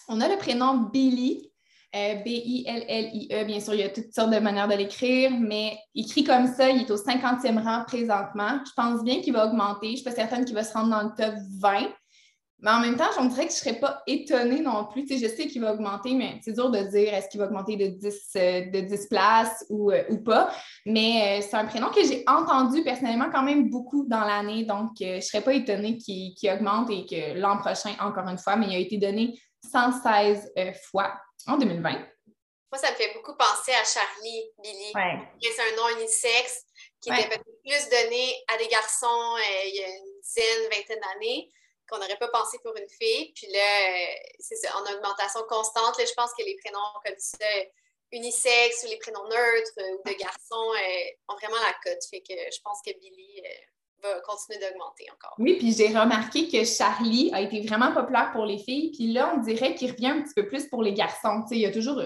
on 0.08 0.20
a 0.22 0.28
le 0.28 0.38
prénom 0.38 0.90
Billy. 0.92 1.50
Euh, 1.96 2.16
B-I-L-L-I-E, 2.16 3.44
bien 3.44 3.60
sûr, 3.60 3.76
il 3.76 3.82
y 3.82 3.84
a 3.84 3.90
toutes 3.90 4.12
sortes 4.12 4.32
de 4.32 4.40
manières 4.40 4.68
de 4.68 4.74
l'écrire, 4.74 5.30
mais 5.40 5.78
écrit 5.94 6.24
comme 6.24 6.48
ça, 6.48 6.68
il 6.72 6.82
est 6.82 6.92
au 6.92 6.96
50e 6.96 7.64
rang 7.64 7.84
présentement. 7.86 8.60
Je 8.66 8.72
pense 8.76 9.04
bien 9.04 9.22
qu'il 9.22 9.34
va 9.34 9.46
augmenter. 9.46 9.88
Je 9.88 9.92
ne 9.92 9.96
suis 9.98 10.04
pas 10.04 10.12
certaine 10.12 10.44
qu'il 10.44 10.56
va 10.56 10.64
se 10.64 10.74
rendre 10.74 10.90
dans 10.90 11.04
le 11.04 11.12
top 11.16 11.36
20. 11.60 11.90
Mais 12.64 12.72
en 12.72 12.80
même 12.80 12.96
temps, 12.96 13.10
je 13.14 13.22
me 13.22 13.28
dirais 13.28 13.46
que 13.46 13.52
je 13.52 13.58
ne 13.58 13.60
serais 13.60 13.80
pas 13.80 14.02
étonnée 14.08 14.62
non 14.62 14.86
plus. 14.86 15.06
je 15.10 15.28
sais 15.28 15.48
qu'il 15.48 15.62
va 15.62 15.74
augmenter, 15.74 16.14
mais 16.14 16.40
c'est 16.42 16.54
dur 16.54 16.72
de 16.72 16.80
dire 16.80 17.14
est-ce 17.14 17.28
qu'il 17.28 17.42
va 17.42 17.48
augmenter 17.48 17.76
de 17.76 17.88
10, 17.88 18.30
euh, 18.38 18.62
de 18.72 18.80
10 18.80 19.08
places 19.08 19.66
ou, 19.70 19.92
euh, 19.92 20.02
ou 20.10 20.24
pas. 20.24 20.50
Mais 20.86 21.42
euh, 21.42 21.46
c'est 21.46 21.58
un 21.58 21.66
prénom 21.66 21.90
que 21.90 22.02
j'ai 22.06 22.24
entendu 22.26 22.82
personnellement 22.82 23.30
quand 23.30 23.44
même 23.44 23.70
beaucoup 23.70 24.06
dans 24.08 24.22
l'année. 24.22 24.64
Donc, 24.64 24.92
je 24.98 25.16
ne 25.16 25.20
serais 25.20 25.42
pas 25.42 25.54
étonnée 25.54 25.98
qu'il 25.98 26.34
augmente 26.54 26.90
et 26.90 27.06
que 27.06 27.38
l'an 27.38 27.58
prochain, 27.58 27.94
encore 28.00 28.30
une 28.30 28.38
fois, 28.38 28.56
mais 28.56 28.68
il 28.68 28.76
a 28.76 28.80
été 28.80 28.98
donné 28.98 29.38
116 29.70 30.54
fois 30.90 31.14
en 31.48 31.58
2020. 31.58 31.92
Moi, 31.92 32.00
ça 32.76 32.92
me 32.92 32.96
fait 32.96 33.12
beaucoup 33.14 33.36
penser 33.38 33.74
à 33.74 33.84
Charlie 33.84 34.42
Billy. 34.64 34.94
C'est 35.42 35.62
un 35.62 35.76
nom 35.76 35.98
unisexe 35.98 36.64
qui 37.02 37.10
était 37.12 37.28
peut-être 37.28 37.44
plus 37.44 37.90
donné 37.90 38.36
à 38.54 38.58
des 38.58 38.70
garçons 38.70 39.36
il 39.66 39.76
y 39.76 39.84
a 39.84 39.88
une 39.90 40.22
dizaine, 40.22 40.70
vingtaine 40.72 41.02
d'années 41.02 41.50
qu'on 41.94 42.00
n'aurait 42.00 42.18
pas 42.18 42.30
pensé 42.30 42.58
pour 42.64 42.76
une 42.76 42.90
fille. 42.90 43.32
Puis 43.36 43.48
là, 43.52 43.60
euh, 43.60 44.16
c'est 44.40 44.70
en 44.72 44.82
augmentation 44.96 45.42
constante. 45.48 45.98
Là, 45.98 46.06
je 46.06 46.14
pense 46.14 46.32
que 46.38 46.44
les 46.44 46.58
prénoms 46.58 46.80
comme 47.06 47.16
ça, 47.18 47.46
unisex 48.12 48.84
ou 48.84 48.90
les 48.90 48.98
prénoms 48.98 49.26
neutres 49.26 49.72
euh, 49.78 49.98
ou 49.98 50.10
de 50.10 50.18
garçons 50.18 50.72
euh, 50.74 51.34
ont 51.34 51.36
vraiment 51.36 51.62
la 51.62 51.74
cote. 51.84 52.04
Fait 52.10 52.22
que 52.22 52.34
je 52.34 52.60
pense 52.64 52.80
que 52.86 52.92
Billy 53.00 53.44
va 54.02 54.20
continuer 54.22 54.60
d'augmenter 54.60 55.06
encore. 55.14 55.36
Oui, 55.38 55.58
puis 55.58 55.74
j'ai 55.74 55.88
remarqué 55.88 56.50
que 56.50 56.66
Charlie 56.66 57.32
a 57.34 57.42
été 57.42 57.62
vraiment 57.62 57.94
populaire 57.94 58.32
pour 58.34 58.46
les 58.46 58.58
filles. 58.58 58.92
Puis 58.92 59.14
là, 59.14 59.34
on 59.36 59.42
dirait 59.42 59.76
qu'il 59.76 59.92
revient 59.92 60.08
un 60.08 60.22
petit 60.24 60.34
peu 60.34 60.48
plus 60.48 60.68
pour 60.68 60.84
les 60.84 60.94
garçons. 60.94 61.46
il 61.52 61.60
y 61.60 61.66
a 61.66 61.72
toujours 61.72 62.02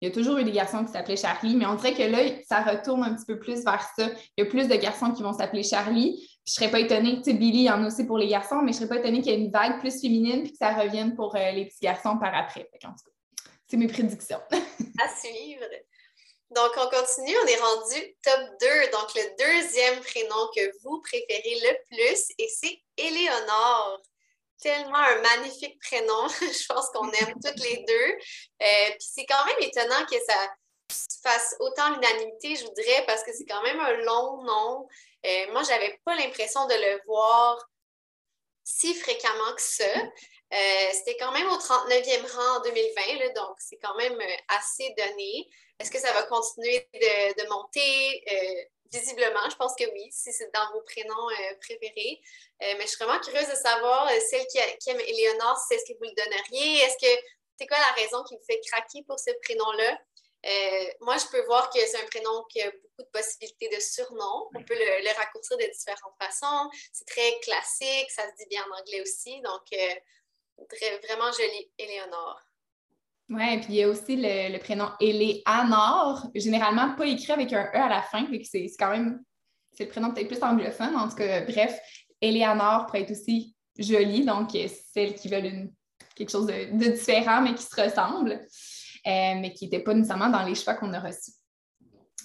il 0.00 0.08
y 0.08 0.10
a 0.10 0.14
toujours 0.14 0.38
eu 0.38 0.44
des 0.44 0.52
garçons 0.52 0.82
qui 0.82 0.92
s'appelaient 0.92 1.16
Charlie, 1.16 1.56
mais 1.56 1.66
on 1.66 1.74
dirait 1.74 1.92
que 1.92 2.02
là, 2.02 2.20
ça 2.48 2.62
retourne 2.62 3.04
un 3.04 3.14
petit 3.14 3.26
peu 3.26 3.38
plus 3.38 3.62
vers 3.62 3.82
ça. 3.96 4.08
Il 4.36 4.44
y 4.44 4.46
a 4.46 4.46
plus 4.46 4.66
de 4.66 4.74
garçons 4.74 5.12
qui 5.12 5.22
vont 5.22 5.34
s'appeler 5.34 5.62
Charlie. 5.62 6.26
Je 6.46 6.54
serais 6.54 6.70
pas 6.70 6.80
étonnée, 6.80 7.16
tu 7.18 7.24
sais, 7.24 7.34
Billy, 7.34 7.60
il 7.60 7.64
y 7.64 7.70
en 7.70 7.82
a 7.84 7.86
aussi 7.86 8.04
pour 8.04 8.18
les 8.18 8.26
garçons, 8.26 8.62
mais 8.62 8.72
je 8.72 8.78
serais 8.78 8.88
pas 8.88 8.96
étonnée 8.96 9.20
qu'il 9.20 9.32
y 9.32 9.34
ait 9.34 9.38
une 9.38 9.50
vague 9.50 9.78
plus 9.78 10.00
féminine 10.00 10.42
puis 10.42 10.52
que 10.52 10.58
ça 10.58 10.72
revienne 10.72 11.14
pour 11.14 11.36
euh, 11.36 11.50
les 11.52 11.66
petits 11.66 11.80
garçons 11.82 12.18
par 12.18 12.34
après. 12.34 12.68
en 12.84 12.88
tout 12.88 13.04
cas, 13.04 13.50
c'est 13.68 13.76
mes 13.76 13.86
prédictions. 13.86 14.40
à 14.50 15.20
suivre. 15.20 15.64
Donc, 16.50 16.72
on 16.76 16.90
continue. 16.90 17.36
On 17.44 17.46
est 17.46 17.60
rendu 17.60 18.16
top 18.22 18.40
2. 18.60 18.66
Donc, 18.90 19.14
le 19.14 19.36
deuxième 19.38 20.00
prénom 20.00 20.48
que 20.56 20.82
vous 20.82 21.00
préférez 21.00 21.60
le 21.62 21.76
plus, 21.88 22.24
et 22.38 22.48
c'est 22.48 22.82
Éléonore 22.96 24.02
tellement 24.60 24.98
un 24.98 25.20
magnifique 25.22 25.78
prénom. 25.80 26.28
je 26.40 26.66
pense 26.66 26.90
qu'on 26.90 27.10
aime 27.10 27.34
toutes 27.42 27.60
les 27.60 27.84
deux. 27.86 28.12
Euh, 28.62 28.90
puis 28.90 29.08
c'est 29.14 29.26
quand 29.26 29.44
même 29.46 29.56
étonnant 29.60 30.04
que 30.06 30.16
ça 30.26 30.34
fasse 31.22 31.56
autant 31.60 31.94
l'unanimité, 31.94 32.56
je 32.56 32.64
voudrais, 32.64 33.04
parce 33.06 33.22
que 33.22 33.32
c'est 33.32 33.46
quand 33.46 33.62
même 33.62 33.80
un 33.80 33.92
long 33.98 34.42
nom. 34.42 34.88
Euh, 35.26 35.52
moi, 35.52 35.62
j'avais 35.62 36.00
pas 36.04 36.16
l'impression 36.16 36.66
de 36.66 36.74
le 36.74 37.02
voir 37.06 37.58
si 38.64 38.94
fréquemment 38.94 39.54
que 39.54 39.62
ça. 39.62 39.84
Euh, 40.52 40.88
c'était 40.92 41.16
quand 41.16 41.32
même 41.32 41.46
au 41.46 41.56
39e 41.56 42.32
rang 42.32 42.58
en 42.58 42.60
2020, 42.62 43.34
donc 43.34 43.54
c'est 43.58 43.78
quand 43.78 43.94
même 43.96 44.18
assez 44.48 44.94
donné. 44.96 45.48
Est-ce 45.78 45.90
que 45.90 45.98
ça 45.98 46.12
va 46.12 46.24
continuer 46.24 46.88
de, 46.92 47.48
monter? 47.48 48.68
visiblement, 48.92 49.48
je 49.50 49.56
pense 49.56 49.74
que 49.76 49.84
oui, 49.92 50.08
si 50.10 50.32
c'est 50.32 50.52
dans 50.52 50.72
vos 50.72 50.82
prénoms 50.82 51.30
euh, 51.30 51.54
préférés. 51.60 52.20
Euh, 52.62 52.74
mais 52.76 52.82
je 52.82 52.88
suis 52.88 53.04
vraiment 53.04 53.20
curieuse 53.20 53.48
de 53.48 53.54
savoir, 53.54 54.08
euh, 54.08 54.18
celle 54.28 54.46
qui, 54.46 54.58
aime 54.90 55.00
Éléonore, 55.00 55.56
c'est 55.68 55.76
est-ce 55.76 55.92
que 55.92 55.98
vous 55.98 56.04
le 56.04 56.14
donneriez? 56.22 56.80
Est-ce 56.82 56.96
que 56.96 57.22
c'est 57.58 57.66
quoi 57.66 57.78
la 57.78 58.02
raison 58.02 58.22
qui 58.24 58.34
vous 58.34 58.44
fait 58.44 58.60
craquer 58.66 59.04
pour 59.06 59.18
ce 59.18 59.30
prénom-là? 59.42 59.98
Moi, 61.00 61.16
je 61.18 61.26
peux 61.30 61.44
voir 61.46 61.70
que 61.70 61.78
c'est 61.80 62.02
un 62.02 62.06
prénom 62.06 62.44
qui 62.48 62.60
a 62.62 62.70
beaucoup 62.70 63.02
de 63.02 63.10
possibilités 63.12 63.68
de 63.68 63.80
surnom. 63.80 64.48
On 64.54 64.62
peut 64.64 64.74
le, 64.74 65.16
raccourcir 65.16 65.56
de 65.56 65.64
différentes 65.64 66.14
façons. 66.20 66.70
C'est 66.92 67.06
très 67.06 67.38
classique, 67.42 68.10
ça 68.10 68.22
se 68.22 68.36
dit 68.38 68.48
bien 68.48 68.62
en 68.62 68.80
anglais 68.80 69.02
aussi. 69.02 69.40
Donc, 69.42 69.62
vraiment 70.58 71.32
joli, 71.32 71.70
Éléonore. 71.78 72.40
Oui, 73.30 73.58
puis 73.58 73.68
il 73.70 73.74
y 73.76 73.82
a 73.84 73.88
aussi 73.88 74.16
le, 74.16 74.58
prénom 74.58 74.90
Éléanor, 74.98 76.26
généralement 76.34 76.96
pas 76.96 77.06
écrit 77.06 77.32
avec 77.32 77.52
un 77.52 77.70
E 77.72 77.76
à 77.76 77.88
la 77.88 78.02
fin, 78.02 78.26
mais 78.28 78.42
c'est 78.42 78.66
quand 78.78 78.90
même 78.90 79.22
c'est 79.72 79.84
le 79.84 79.90
prénom 79.90 80.12
peut-être 80.12 80.28
plus 80.28 80.42
anglophone. 80.42 80.96
En 80.96 81.08
tout 81.08 81.16
cas, 81.16 81.42
bref, 81.42 81.80
Eleanor 82.20 82.86
pourrait 82.86 83.02
être 83.02 83.12
aussi 83.12 83.54
jolie, 83.78 84.24
donc 84.24 84.50
celles 84.92 85.14
qui 85.14 85.28
veulent 85.28 85.70
quelque 86.14 86.30
chose 86.30 86.46
de, 86.46 86.90
différent, 86.90 87.40
mais 87.40 87.54
qui 87.54 87.62
se 87.62 87.80
ressemble, 87.80 88.40
mais 89.04 89.52
qui 89.52 89.64
n'était 89.64 89.80
pas 89.80 89.94
nécessairement 89.94 90.28
dans 90.30 90.44
les 90.44 90.54
choix 90.54 90.74
qu'on 90.74 90.92
a 90.92 91.00
reçus. 91.00 91.32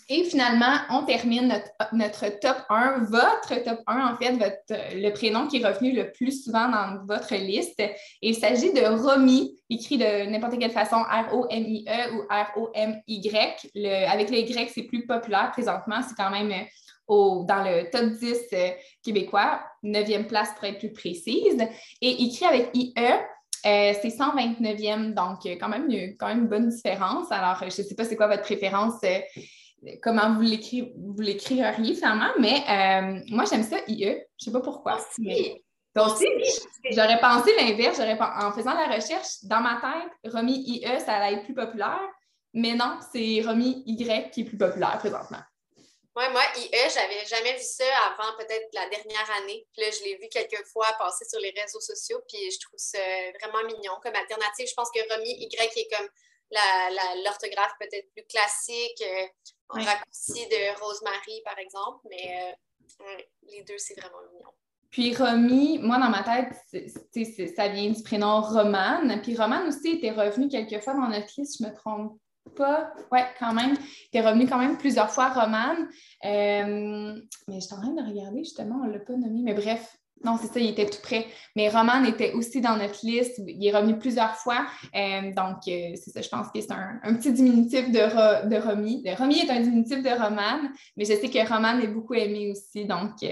Et 0.08 0.24
finalement, 0.24 0.76
on 0.92 1.04
termine 1.04 1.48
notre, 1.92 2.40
top 2.40 2.58
1, 2.70 3.06
votre 3.06 3.64
top 3.64 3.80
1, 3.88 4.14
en 4.14 4.18
fait, 4.18 4.34
votre, 4.34 4.96
le 4.96 5.10
prénom 5.12 5.48
qui 5.48 5.58
est 5.60 5.66
revenu 5.66 5.94
le 5.94 6.12
plus 6.12 6.44
souvent 6.44 6.70
dans 6.70 7.04
votre 7.08 7.34
liste. 7.34 7.82
il 8.22 8.36
s'agit 8.36 8.72
de 8.72 8.82
Romy, 8.82 9.60
écrit 9.68 9.98
de 9.98 10.30
n'importe 10.30 10.60
quelle 10.60 10.72
façon, 10.72 10.98
R-O-M-I-E 10.98 12.14
ou 12.14 12.22
R-O-M-Y. 12.30 14.08
avec 14.08 14.30
le 14.30 14.38
Y, 14.38 14.70
c'est 14.70 14.84
plus 14.84 15.08
populaire 15.08 15.52
présentement. 15.52 16.02
C'est 16.08 16.16
quand 16.16 16.30
même 16.30 16.52
euh, 16.52 16.66
au, 17.08 17.44
dans 17.48 17.64
le 17.64 17.90
top 17.90 18.12
10 18.12 18.38
euh, 18.54 18.70
québécois, 19.04 19.62
9e 19.84 20.28
place 20.28 20.50
pour 20.54 20.66
être 20.66 20.78
plus 20.78 20.94
précise. 20.94 21.58
Et 22.02 22.26
écrit 22.26 22.46
avec 22.46 22.70
I-E, 22.76 23.22
euh, 23.66 23.94
c'est 24.02 24.10
129e, 24.10 25.14
donc 25.14 25.40
quand 25.60 25.70
même, 25.70 25.90
quand 26.20 26.28
même 26.28 26.42
une 26.42 26.48
bonne 26.48 26.70
différence. 26.70 27.32
Alors, 27.32 27.58
je 27.60 27.66
ne 27.66 27.70
sais 27.70 27.96
pas 27.96 28.04
c'est 28.06 28.16
quoi 28.16 28.28
votre 28.28 28.44
préférence 28.44 29.02
comment 30.02 30.34
vous 30.34 30.42
l'écririez 30.42 31.96
finalement, 31.96 32.32
mais 32.40 32.64
euh, 32.70 33.20
moi, 33.30 33.46
j'aime 33.50 33.64
ça 33.64 33.78
IE. 33.88 34.04
Je 34.04 34.10
ne 34.10 34.18
sais 34.38 34.52
pas 34.52 34.62
pourquoi. 34.62 34.98
donc, 35.96 36.18
j'aurais 36.92 37.20
pensé 37.20 37.52
l'inverse. 37.58 38.00
En 38.00 38.52
faisant 38.52 38.74
la 38.74 38.96
recherche, 38.96 39.44
dans 39.44 39.62
ma 39.62 39.82
tête, 39.82 40.34
Romy 40.34 40.64
IE, 40.68 41.00
ça 41.06 41.14
allait 41.14 41.38
être 41.38 41.46
plus 41.46 41.54
populaire. 41.54 42.02
Mais 42.54 42.74
non, 42.74 42.98
c'est 43.12 43.42
Romy 43.46 43.84
Y 43.86 44.32
qui 44.32 44.42
est 44.42 44.46
plus 44.46 44.58
populaire 44.58 44.98
présentement. 44.98 45.42
Oui, 46.18 46.24
moi, 46.32 46.44
IE, 46.56 46.90
j'avais 46.94 47.26
jamais 47.26 47.58
vu 47.58 47.64
ça 47.64 47.84
avant 48.08 48.38
peut-être 48.38 48.70
la 48.74 48.88
dernière 48.88 49.30
année. 49.42 49.68
Puis 49.74 49.84
là, 49.84 49.92
je 49.92 50.04
l'ai 50.06 50.16
vu 50.16 50.30
quelques 50.30 50.66
fois 50.68 50.88
passer 50.98 51.26
sur 51.26 51.40
les 51.42 51.52
réseaux 51.52 51.82
sociaux, 51.82 52.22
puis 52.30 52.40
je 52.52 52.60
trouve 52.60 52.80
ça 52.80 53.00
vraiment 53.42 53.68
mignon 53.68 53.94
comme 54.02 54.16
alternative. 54.16 54.68
Je 54.70 54.74
pense 54.76 54.90
que 54.92 55.00
Romy 55.14 55.30
Y 55.30 55.78
est 55.78 55.96
comme 55.96 56.08
l'orthographe 57.24 57.74
peut-être 57.80 58.10
plus 58.14 58.26
classique, 58.28 59.02
euh, 59.02 59.28
en 59.70 59.84
raccourci 59.84 60.48
de 60.48 60.80
Rosemary, 60.80 61.42
par 61.44 61.58
exemple, 61.60 62.08
mais 62.10 62.56
euh, 63.02 63.18
les 63.50 63.64
deux, 63.64 63.78
c'est 63.78 64.00
vraiment 64.00 64.22
mignon. 64.32 64.52
Puis 64.92 65.14
Romy, 65.14 65.80
moi 65.80 65.98
dans 65.98 66.10
ma 66.10 66.24
tête, 66.24 66.54
ça 67.56 67.68
vient 67.68 67.90
du 67.90 68.04
prénom 68.04 68.40
Romane. 68.40 69.22
Puis 69.22 69.36
Romane 69.36 69.68
aussi 69.68 69.98
était 69.98 70.12
revenu 70.12 70.48
quelques 70.48 70.82
fois 70.82 70.94
dans 70.94 71.10
notre 71.10 71.34
liste, 71.38 71.58
je 71.60 71.68
me 71.68 71.74
trompe 71.74 72.18
pas. 72.52 72.94
Oui, 73.12 73.20
quand 73.40 73.54
même. 73.54 73.76
Il 74.14 74.20
est 74.20 74.28
revenu 74.28 74.48
quand 74.48 74.58
même 74.58 74.78
plusieurs 74.78 75.10
fois 75.10 75.30
Romane. 75.30 75.88
Euh, 76.26 77.16
mais 77.48 77.56
je 77.56 77.66
suis 77.66 77.74
en 77.74 77.82
train 77.82 77.94
de 77.94 78.08
regarder 78.08 78.40
justement, 78.40 78.82
on 78.84 78.88
ne 78.88 78.94
l'a 78.94 79.00
pas 79.00 79.14
nommé. 79.14 79.42
Mais 79.44 79.54
bref, 79.54 79.98
non, 80.24 80.38
c'est 80.42 80.48
ça, 80.48 80.60
il 80.60 80.70
était 80.70 80.86
tout 80.86 81.02
prêt. 81.02 81.28
Mais 81.56 81.70
Roman 81.70 82.04
était 82.04 82.34
aussi 82.34 82.62
dans 82.62 82.78
notre 82.78 83.06
liste. 83.06 83.42
Il 83.48 83.66
est 83.66 83.76
revenu 83.76 83.98
plusieurs 83.98 84.36
fois. 84.36 84.66
Euh, 84.96 85.34
donc, 85.34 85.68
euh, 85.68 85.96
c'est 85.96 86.12
ça, 86.12 86.22
je 86.22 86.30
pense 86.30 86.48
que 86.52 86.62
c'est 86.62 86.72
un, 86.72 87.16
petit 87.16 87.34
diminutif 87.34 87.92
de, 87.92 88.50
de 88.50 88.56
Romy. 88.56 89.04
Romy 89.18 89.40
est 89.40 89.50
un 89.50 89.60
diminutif 89.60 90.02
de 90.02 90.10
Roman, 90.10 90.70
mais 90.98 91.06
je 91.06 91.14
sais 91.14 91.30
que 91.30 91.48
Roman 91.48 91.80
est 91.80 91.88
beaucoup 91.88 92.14
aimé 92.14 92.52
aussi. 92.52 92.86
Donc, 92.86 93.24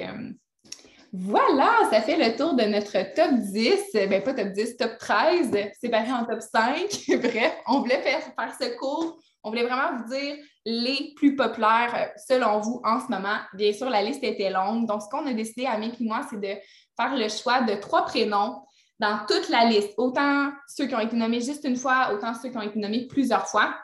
voilà, 1.16 1.78
ça 1.92 2.02
fait 2.02 2.18
le 2.18 2.36
tour 2.36 2.56
de 2.56 2.64
notre 2.64 3.14
top 3.14 3.36
10. 3.36 4.08
Ben, 4.10 4.24
pas 4.24 4.34
top 4.34 4.48
10, 4.48 4.78
top 4.78 4.98
13, 4.98 5.52
séparé 5.80 6.12
en 6.12 6.26
top 6.26 6.42
5. 6.42 6.88
Bref, 7.22 7.54
on 7.68 7.82
voulait 7.82 8.02
faire, 8.02 8.20
faire 8.20 8.56
ce 8.60 8.76
cours. 8.80 9.20
On 9.44 9.50
voulait 9.50 9.64
vraiment 9.64 9.96
vous 9.96 10.12
dire 10.12 10.38
les 10.66 11.14
plus 11.16 11.36
populaires 11.36 12.12
selon 12.18 12.62
vous 12.62 12.82
en 12.84 13.00
ce 13.00 13.12
moment. 13.12 13.38
Bien 13.54 13.72
sûr, 13.74 13.92
la 13.92 14.02
liste 14.02 14.24
était 14.24 14.50
longue. 14.50 14.88
Donc, 14.88 15.04
ce 15.04 15.10
qu'on 15.10 15.28
a 15.28 15.34
décidé, 15.34 15.68
Amic 15.68 16.02
et 16.02 16.04
moi, 16.04 16.22
c'est 16.28 16.40
de 16.40 16.60
faire 17.00 17.16
le 17.16 17.30
choix 17.30 17.62
de 17.62 17.76
trois 17.76 18.06
prénoms 18.06 18.64
dans 19.00 19.20
toute 19.28 19.50
la 19.50 19.66
liste, 19.66 19.94
autant 19.98 20.52
ceux 20.68 20.88
qui 20.88 20.96
ont 20.96 21.00
été 21.00 21.16
nommés 21.16 21.42
juste 21.42 21.64
une 21.66 21.76
fois, 21.76 22.12
autant 22.12 22.34
ceux 22.34 22.50
qui 22.50 22.58
ont 22.58 22.62
été 22.62 22.80
nommés 22.80 23.06
plusieurs 23.08 23.48
fois, 23.48 23.76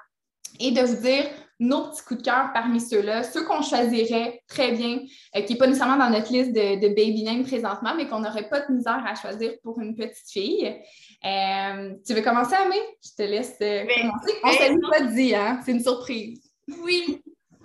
et 0.60 0.72
de 0.72 0.82
vous 0.82 1.02
dire 1.02 1.26
nos 1.60 1.90
petits 1.90 2.04
coups 2.04 2.22
de 2.22 2.26
cœur 2.26 2.52
parmi 2.54 2.80
ceux-là, 2.80 3.24
ceux 3.24 3.44
qu'on 3.46 3.62
choisirait 3.62 4.42
très 4.48 4.72
bien, 4.72 5.00
euh, 5.36 5.42
qui 5.42 5.54
n'est 5.54 5.60
pas 5.60 5.68
nécessairement 5.68 5.98
dans 5.98 6.10
notre 6.10 6.32
liste 6.32 6.54
de, 6.54 6.88
baby 6.88 7.24
name 7.24 7.44
présentement, 7.44 7.94
mais 7.96 8.08
qu'on 8.08 8.20
n'aurait 8.20 8.48
pas 8.48 8.62
de 8.62 8.74
misère 8.74 9.04
à 9.06 9.16
choisir 9.16 9.54
pour 9.62 9.80
une 9.80 9.96
petite 9.96 10.30
fille. 10.30 10.82
Euh, 11.26 11.94
tu 12.06 12.14
veux 12.14 12.22
commencer, 12.22 12.56
Amé? 12.56 12.78
Je 13.04 13.10
te 13.16 13.24
laisse 13.24 13.58
euh, 13.62 13.86
commencer. 13.86 14.40
On 14.44 14.48
ne 14.48 14.54
s'est 14.54 14.90
pas 14.90 15.02
dit, 15.02 15.36
hein? 15.36 15.60
C'est 15.66 15.72
une 15.72 15.84
surprise. 15.84 16.42
Oui. 16.82 17.22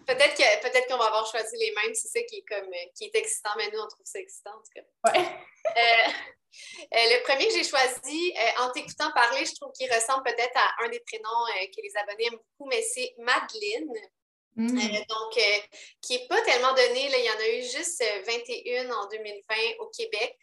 Peut-être 0.07 0.87
qu'on 0.89 0.99
va 0.99 1.07
avoir 1.07 1.27
choisi 1.27 1.57
les 1.57 1.71
mêmes, 1.71 1.95
c'est 1.95 2.09
ça 2.09 2.21
qui 2.29 2.37
est 2.37 2.45
comme 2.47 2.71
qui 2.95 3.05
est 3.05 3.17
excitant, 3.17 3.51
mais 3.57 3.71
nous 3.73 3.81
on 3.81 3.89
trouve 3.89 4.05
ça 4.05 4.19
excitant 4.19 4.51
en 4.51 4.59
tout 4.59 4.75
cas. 4.75 5.11
Ouais. 5.11 5.25
Euh, 6.81 6.97
euh, 6.97 7.17
le 7.17 7.23
premier 7.23 7.47
que 7.49 7.55
j'ai 7.55 7.65
choisi, 7.65 8.35
euh, 8.37 8.63
en 8.63 8.71
t'écoutant 8.71 9.11
parler, 9.13 9.45
je 9.45 9.55
trouve 9.55 9.73
qu'il 9.73 9.93
ressemble 9.93 10.25
peut-être 10.25 10.57
à 10.57 10.85
un 10.85 10.89
des 10.89 11.01
prénoms 11.01 11.47
que 11.75 11.83
les 11.83 11.97
abonnés 11.97 12.27
aiment 12.27 12.41
beaucoup, 12.59 12.69
mais 12.69 12.83
c'est 12.83 13.15
Madeleine. 13.19 13.93
Mm. 14.57 14.79
donc, 15.09 15.41
qui 16.01 16.17
n'est 16.17 16.27
pas 16.29 16.41
tellement 16.43 16.73
donné. 16.75 17.09
Là, 17.09 17.19
il 17.19 17.25
y 17.25 17.31
en 17.31 17.41
a 17.41 17.49
eu 17.49 17.63
juste 17.63 18.05
21 18.25 18.89
en 18.89 19.09
2020 19.09 19.55
au 19.81 19.87
Québec. 19.89 20.39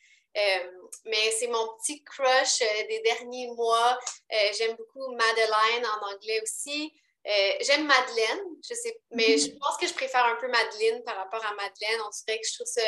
mais 1.05 1.31
c'est 1.31 1.47
mon 1.47 1.65
petit 1.77 2.03
crush 2.03 2.59
des 2.89 2.99
derniers 3.05 3.47
mois. 3.47 3.97
J'aime 4.29 4.75
beaucoup 4.75 5.15
Madeleine 5.15 5.85
en 5.85 6.13
anglais 6.13 6.41
aussi. 6.41 6.93
Euh, 7.27 7.51
j'aime 7.61 7.85
Madeleine, 7.85 8.39
je 8.67 8.73
sais, 8.73 8.99
mais 9.11 9.37
je 9.37 9.51
pense 9.59 9.77
que 9.77 9.85
je 9.85 9.93
préfère 9.93 10.25
un 10.25 10.35
peu 10.37 10.47
Madeleine 10.47 11.03
par 11.03 11.15
rapport 11.17 11.45
à 11.45 11.53
Madeleine. 11.53 12.01
On 12.03 12.09
dirait 12.09 12.39
que 12.39 12.47
je 12.47 12.53
trouve 12.55 12.67
ça 12.67 12.81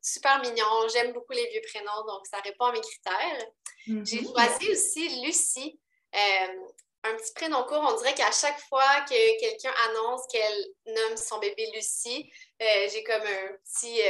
super 0.00 0.40
mignon. 0.40 0.88
J'aime 0.92 1.12
beaucoup 1.12 1.32
les 1.32 1.46
vieux 1.48 1.62
prénoms, 1.72 2.06
donc 2.06 2.26
ça 2.26 2.38
répond 2.40 2.66
à 2.66 2.72
mes 2.72 2.80
critères. 2.80 3.46
Mm-hmm. 3.86 4.06
J'ai 4.06 4.24
choisi 4.24 4.70
aussi 4.72 5.22
Lucie. 5.24 5.80
Euh, 6.14 6.54
un 7.02 7.14
petit 7.16 7.32
prénom 7.32 7.64
court, 7.64 7.82
on 7.88 7.96
dirait 7.96 8.14
qu'à 8.14 8.30
chaque 8.30 8.60
fois 8.68 9.00
que 9.08 9.40
quelqu'un 9.40 9.72
annonce 9.88 10.26
qu'elle 10.30 10.64
nomme 10.86 11.16
son 11.16 11.38
bébé 11.38 11.70
Lucie, 11.74 12.30
euh, 12.60 12.88
j'ai 12.92 13.02
comme 13.04 13.22
un 13.22 13.56
petit 13.64 14.02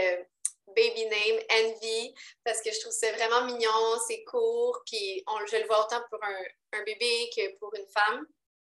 baby 0.75 1.05
name 1.07 1.41
Envy 1.53 2.15
parce 2.45 2.61
que 2.63 2.73
je 2.73 2.81
trouve 2.81 2.93
ça 2.93 3.13
vraiment 3.13 3.45
mignon, 3.45 3.99
c'est 4.07 4.25
court, 4.25 4.83
puis 4.87 5.23
on, 5.27 5.47
je 5.47 5.57
le 5.57 5.67
vois 5.67 5.85
autant 5.85 6.03
pour 6.11 6.23
un, 6.25 6.79
un 6.79 6.83
bébé 6.83 7.31
que 7.37 7.57
pour 7.59 7.75
une 7.75 7.87
femme. 7.87 8.27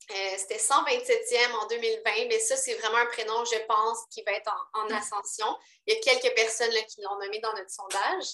Euh, 0.09 0.35
c'était 0.37 0.57
127e 0.57 1.53
en 1.61 1.67
2020, 1.67 2.11
mais 2.27 2.39
ça, 2.39 2.57
c'est 2.57 2.73
vraiment 2.75 2.97
un 2.97 3.05
prénom, 3.05 3.45
je 3.45 3.59
pense, 3.65 3.99
qui 4.09 4.23
va 4.23 4.33
être 4.33 4.51
en, 4.73 4.89
ascension. 4.89 5.47
Il 5.85 5.93
y 5.93 5.97
a 5.97 6.01
quelques 6.01 6.35
personnes 6.35 6.73
qui 6.89 7.01
l'ont 7.01 7.17
nommé 7.19 7.39
dans 7.39 7.53
notre 7.53 7.69
sondage. 7.69 8.25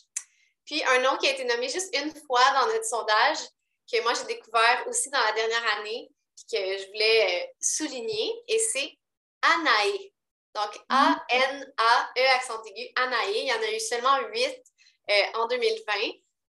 Puis 0.65 0.83
un 0.83 0.99
nom 0.99 1.17
qui 1.17 1.27
a 1.27 1.31
été 1.31 1.43
nommé 1.45 1.69
juste 1.69 1.95
une 1.95 2.13
fois 2.25 2.43
dans 2.53 2.67
notre 2.67 2.85
sondage, 2.85 3.37
que 3.91 4.01
moi 4.01 4.13
j'ai 4.13 4.25
découvert 4.25 4.85
aussi 4.87 5.09
dans 5.09 5.19
la 5.19 5.31
dernière 5.33 5.77
année, 5.77 6.09
puis 6.35 6.57
que 6.57 6.77
je 6.77 6.87
voulais 6.87 7.43
euh, 7.43 7.47
souligner, 7.59 8.43
et 8.47 8.59
c'est 8.59 8.97
Anae. 9.41 10.11
Donc 10.55 10.79
A-N-A-E 10.89 12.27
accent 12.35 12.63
aigu, 12.63 12.91
Anae. 12.95 13.31
Il 13.31 13.47
y 13.47 13.53
en 13.53 13.61
a 13.61 13.71
eu 13.71 13.79
seulement 13.79 14.17
huit 14.29 14.61
euh, 15.09 15.23
en 15.35 15.47
2020. 15.47 15.93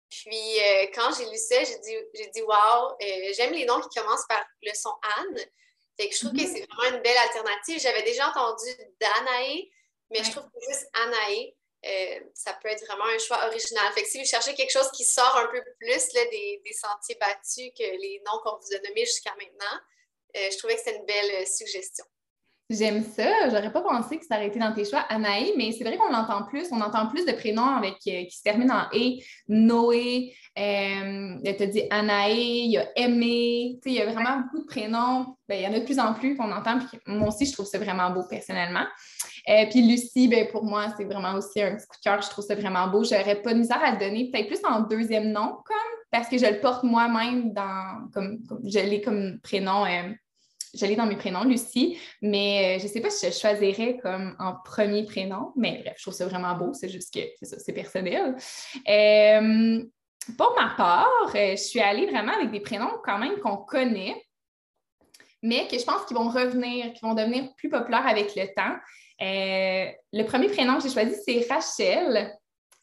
Puis 0.10 0.60
euh, 0.60 0.88
quand 0.94 1.12
j'ai 1.18 1.30
lu 1.30 1.38
ça, 1.38 1.64
j'ai 1.64 1.80
dit, 1.80 1.96
j'ai 2.14 2.28
dit 2.28 2.42
wow, 2.42 2.92
euh, 3.02 3.34
j'aime 3.36 3.54
les 3.54 3.66
noms 3.66 3.82
qui 3.82 4.00
commencent 4.00 4.26
par 4.28 4.44
le 4.62 4.74
son 4.74 4.94
Anne. 5.18 5.38
Fait 6.00 6.10
que 6.10 6.16
je 6.16 6.20
trouve 6.20 6.32
que 6.32 6.44
mhm. 6.44 6.56
c'est 6.56 6.66
vraiment 6.66 6.96
une 6.96 7.02
belle 7.02 7.18
alternative. 7.18 7.80
J'avais 7.80 8.04
déjà 8.04 8.30
entendu 8.30 8.70
Danae, 9.00 9.70
mais 10.12 10.24
je 10.24 10.32
trouve 10.32 10.46
que 10.46 10.60
juste 10.70 10.88
Anae, 10.94 11.54
euh, 11.86 12.20
ça 12.34 12.54
peut 12.54 12.70
être 12.70 12.86
vraiment 12.86 13.06
un 13.06 13.18
choix 13.18 13.46
original. 13.48 13.92
Fait 13.94 14.04
que 14.04 14.10
si 14.10 14.20
vous 14.20 14.26
cherchez 14.26 14.54
quelque 14.54 14.72
chose 14.72 14.90
qui 14.92 15.04
sort 15.04 15.36
un 15.38 15.48
peu 15.48 15.62
plus 15.80 16.14
là, 16.14 16.26
des, 16.26 16.62
des, 16.64 16.74
sentiers 16.74 17.16
battus 17.16 17.72
que 17.78 17.84
les 17.84 18.22
noms 18.26 18.40
qu'on 18.44 18.58
vous 18.58 18.76
a 18.76 18.80
nommés 18.88 19.06
jusqu'à 19.06 19.36
maintenant, 19.36 19.80
je 20.36 20.58
trouvais 20.58 20.76
que 20.76 20.82
c'était 20.82 20.98
une 20.98 21.06
belle 21.06 21.48
suggestion. 21.48 22.06
J'aime 22.70 23.02
ça. 23.02 23.50
J'aurais 23.50 23.72
pas 23.72 23.82
pensé 23.82 24.18
que 24.18 24.26
ça 24.26 24.36
aurait 24.36 24.48
été 24.48 24.60
dans 24.60 24.74
tes 24.74 24.84
choix, 24.84 25.00
Anaï, 25.08 25.54
mais 25.56 25.72
c'est 25.72 25.86
vrai 25.86 25.96
qu'on 25.96 26.12
l'entend 26.12 26.44
plus. 26.44 26.68
On 26.72 26.82
entend 26.82 27.08
plus 27.08 27.26
de 27.26 27.32
prénoms 27.32 27.64
avec, 27.64 27.96
euh, 28.08 28.26
qui 28.26 28.36
se 28.36 28.44
terminent 28.44 28.76
en 28.76 28.98
E. 28.98 29.20
Noé, 29.48 30.34
euh, 30.60 31.38
tu 31.46 31.64
as 31.64 31.68
dit 31.68 31.84
Anaï, 31.90 32.66
il 32.66 32.72
y 32.72 32.78
a 32.78 32.86
Aimé. 32.98 33.80
Il 33.86 33.94
y 33.94 34.02
a 34.02 34.12
vraiment 34.12 34.42
beaucoup 34.42 34.64
de 34.64 34.66
prénoms. 34.66 35.38
Ben, 35.48 35.56
il 35.56 35.62
y 35.62 35.68
en 35.68 35.74
a 35.74 35.80
de 35.80 35.86
plus 35.86 35.98
en 35.98 36.14
plus 36.14 36.36
qu'on 36.36 36.52
entend. 36.52 36.80
Puis 36.80 37.00
moi 37.08 37.30
aussi, 37.30 37.46
je 37.46 37.54
trouve 37.54 37.66
ça 37.66 37.78
vraiment 37.78 38.10
beau 38.10 38.24
personnellement. 38.30 38.86
Euh, 39.48 39.66
puis 39.70 39.82
Lucie, 39.88 40.28
ben, 40.28 40.50
pour 40.52 40.66
moi, 40.66 40.88
c'est 40.98 41.06
vraiment 41.06 41.36
aussi 41.36 41.62
un 41.62 41.74
petit 41.74 41.88
coup 41.88 41.96
de 41.96 42.04
cœur. 42.04 42.22
Je 42.22 42.30
trouve 42.30 42.44
ça 42.44 42.56
vraiment 42.56 42.90
beau. 42.90 43.06
J'aurais 43.06 43.42
pas 43.42 43.54
de 43.54 43.60
misère 43.60 43.82
à 43.82 43.92
le 43.92 43.98
donner, 43.98 44.30
peut-être 44.30 44.48
plus 44.48 44.66
en 44.66 44.82
deuxième 44.82 45.32
nom, 45.32 45.56
comme, 45.64 45.78
parce 46.12 46.28
que 46.28 46.38
je 46.38 46.46
le 46.46 46.60
porte 46.60 46.84
moi-même 46.84 47.54
dans, 47.54 48.10
comme, 48.14 48.40
je 48.66 48.80
l'ai 48.80 49.00
comme 49.00 49.40
prénom. 49.40 49.86
J'allais 50.78 50.96
dans 50.96 51.08
mes 51.08 51.16
prénoms, 51.16 51.44
Lucie, 51.44 51.98
mais 52.22 52.76
euh, 52.76 52.80
je 52.80 52.84
ne 52.84 52.90
sais 52.90 53.02
pas 53.02 53.10
si 53.10 53.26
je 53.26 53.32
choisirais 53.32 53.98
comme 53.98 54.36
en 54.40 54.56
premier 54.64 55.06
prénom, 55.06 55.52
mais 55.56 55.82
bref, 55.82 55.96
je 55.98 56.04
trouve 56.04 56.14
ça 56.14 56.28
vraiment 56.28 56.56
beau, 56.56 56.74
c'est 56.74 56.90
juste 56.90 57.14
que 57.14 57.20
c'est 57.42 57.74
personnel. 57.74 58.36
Euh, 58.88 59.84
pour 60.38 60.54
ma 60.56 60.76
part, 60.76 61.32
euh, 61.36 61.52
je 61.52 61.62
suis 61.62 61.80
allée 61.80 62.06
vraiment 62.06 62.34
avec 62.34 62.52
des 62.52 62.60
prénoms 62.60 62.92
quand 63.04 63.18
même 63.18 63.40
qu'on 63.40 63.58
connaît, 63.58 64.22
mais 65.42 65.68
que 65.68 65.80
je 65.80 65.84
pense 65.84 66.06
qu'ils 66.06 66.18
vont 66.18 66.30
revenir, 66.30 66.94
qu'ils 66.94 67.08
vont 67.08 67.16
devenir 67.16 67.50
plus 67.58 67.70
populaires 67.70 68.06
avec 68.06 68.36
le 68.36 68.46
temps. 68.54 68.76
le 69.20 70.24
premier 70.26 70.48
prénom 70.48 70.78
que 70.78 70.84
j'ai 70.84 70.90
choisi, 70.90 71.16
c'est 71.26 71.48
Rachel. 71.52 72.36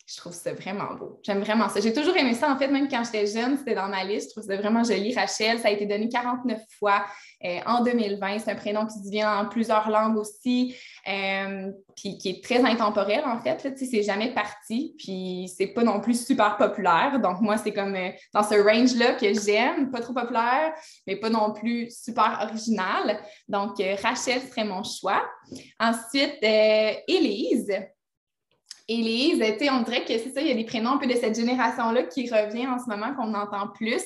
Je 0.06 0.18
trouve 0.18 0.34
ça 0.34 0.52
vraiment 0.52 0.94
beau. 0.98 1.18
J'aime 1.22 1.40
vraiment 1.40 1.70
ça. 1.70 1.80
J'ai 1.80 1.94
toujours 1.94 2.14
aimé 2.14 2.34
ça. 2.34 2.52
En 2.52 2.58
fait, 2.58 2.68
même 2.68 2.88
quand 2.88 3.02
j'étais 3.04 3.26
jeune, 3.26 3.56
c'était 3.56 3.74
dans 3.74 3.88
ma 3.88 4.04
liste. 4.04 4.30
Je 4.30 4.34
trouve 4.34 4.44
ça 4.44 4.56
vraiment 4.58 4.84
joli. 4.84 5.14
Rachel, 5.14 5.58
ça 5.60 5.68
a 5.68 5.70
été 5.70 5.86
donné 5.86 6.10
49 6.10 6.60
fois 6.78 7.06
euh, 7.42 7.60
en 7.64 7.82
2020. 7.82 8.40
C'est 8.40 8.50
un 8.50 8.54
prénom 8.54 8.86
qui 8.86 9.10
vient 9.10 9.40
en 9.40 9.48
plusieurs 9.48 9.88
langues 9.88 10.18
aussi, 10.18 10.76
euh, 11.08 11.72
puis 11.96 12.18
qui 12.18 12.28
est 12.28 12.44
très 12.44 12.62
intemporel, 12.62 13.22
en 13.24 13.40
fait. 13.40 13.74
C'est 13.78 14.02
jamais 14.02 14.34
parti, 14.34 14.94
puis 14.98 15.50
c'est 15.56 15.68
pas 15.68 15.82
non 15.82 16.00
plus 16.00 16.22
super 16.26 16.58
populaire. 16.58 17.18
Donc, 17.18 17.40
moi, 17.40 17.56
c'est 17.56 17.72
comme 17.72 17.94
euh, 17.94 18.10
dans 18.34 18.42
ce 18.42 18.56
range-là 18.56 19.14
que 19.14 19.32
j'aime. 19.32 19.90
Pas 19.90 20.00
trop 20.00 20.12
populaire, 20.12 20.74
mais 21.06 21.16
pas 21.16 21.30
non 21.30 21.54
plus 21.54 21.90
super 21.90 22.40
original. 22.42 23.20
Donc, 23.48 23.82
Rachel 24.02 24.42
serait 24.42 24.64
mon 24.64 24.82
choix. 24.82 25.22
Ensuite, 25.80 26.36
Élise. 26.42 27.72
Élise, 28.88 29.42
on 29.70 29.82
dirait 29.82 30.04
que 30.04 30.18
c'est 30.18 30.32
ça, 30.32 30.40
il 30.40 30.48
y 30.48 30.50
a 30.50 30.54
des 30.54 30.64
prénoms 30.64 30.92
un 30.92 30.98
peu 30.98 31.06
de 31.06 31.14
cette 31.14 31.36
génération-là 31.36 32.04
qui 32.04 32.28
revient 32.28 32.66
en 32.66 32.78
ce 32.78 32.88
moment, 32.88 33.14
qu'on 33.14 33.34
entend 33.34 33.68
plus. 33.68 34.02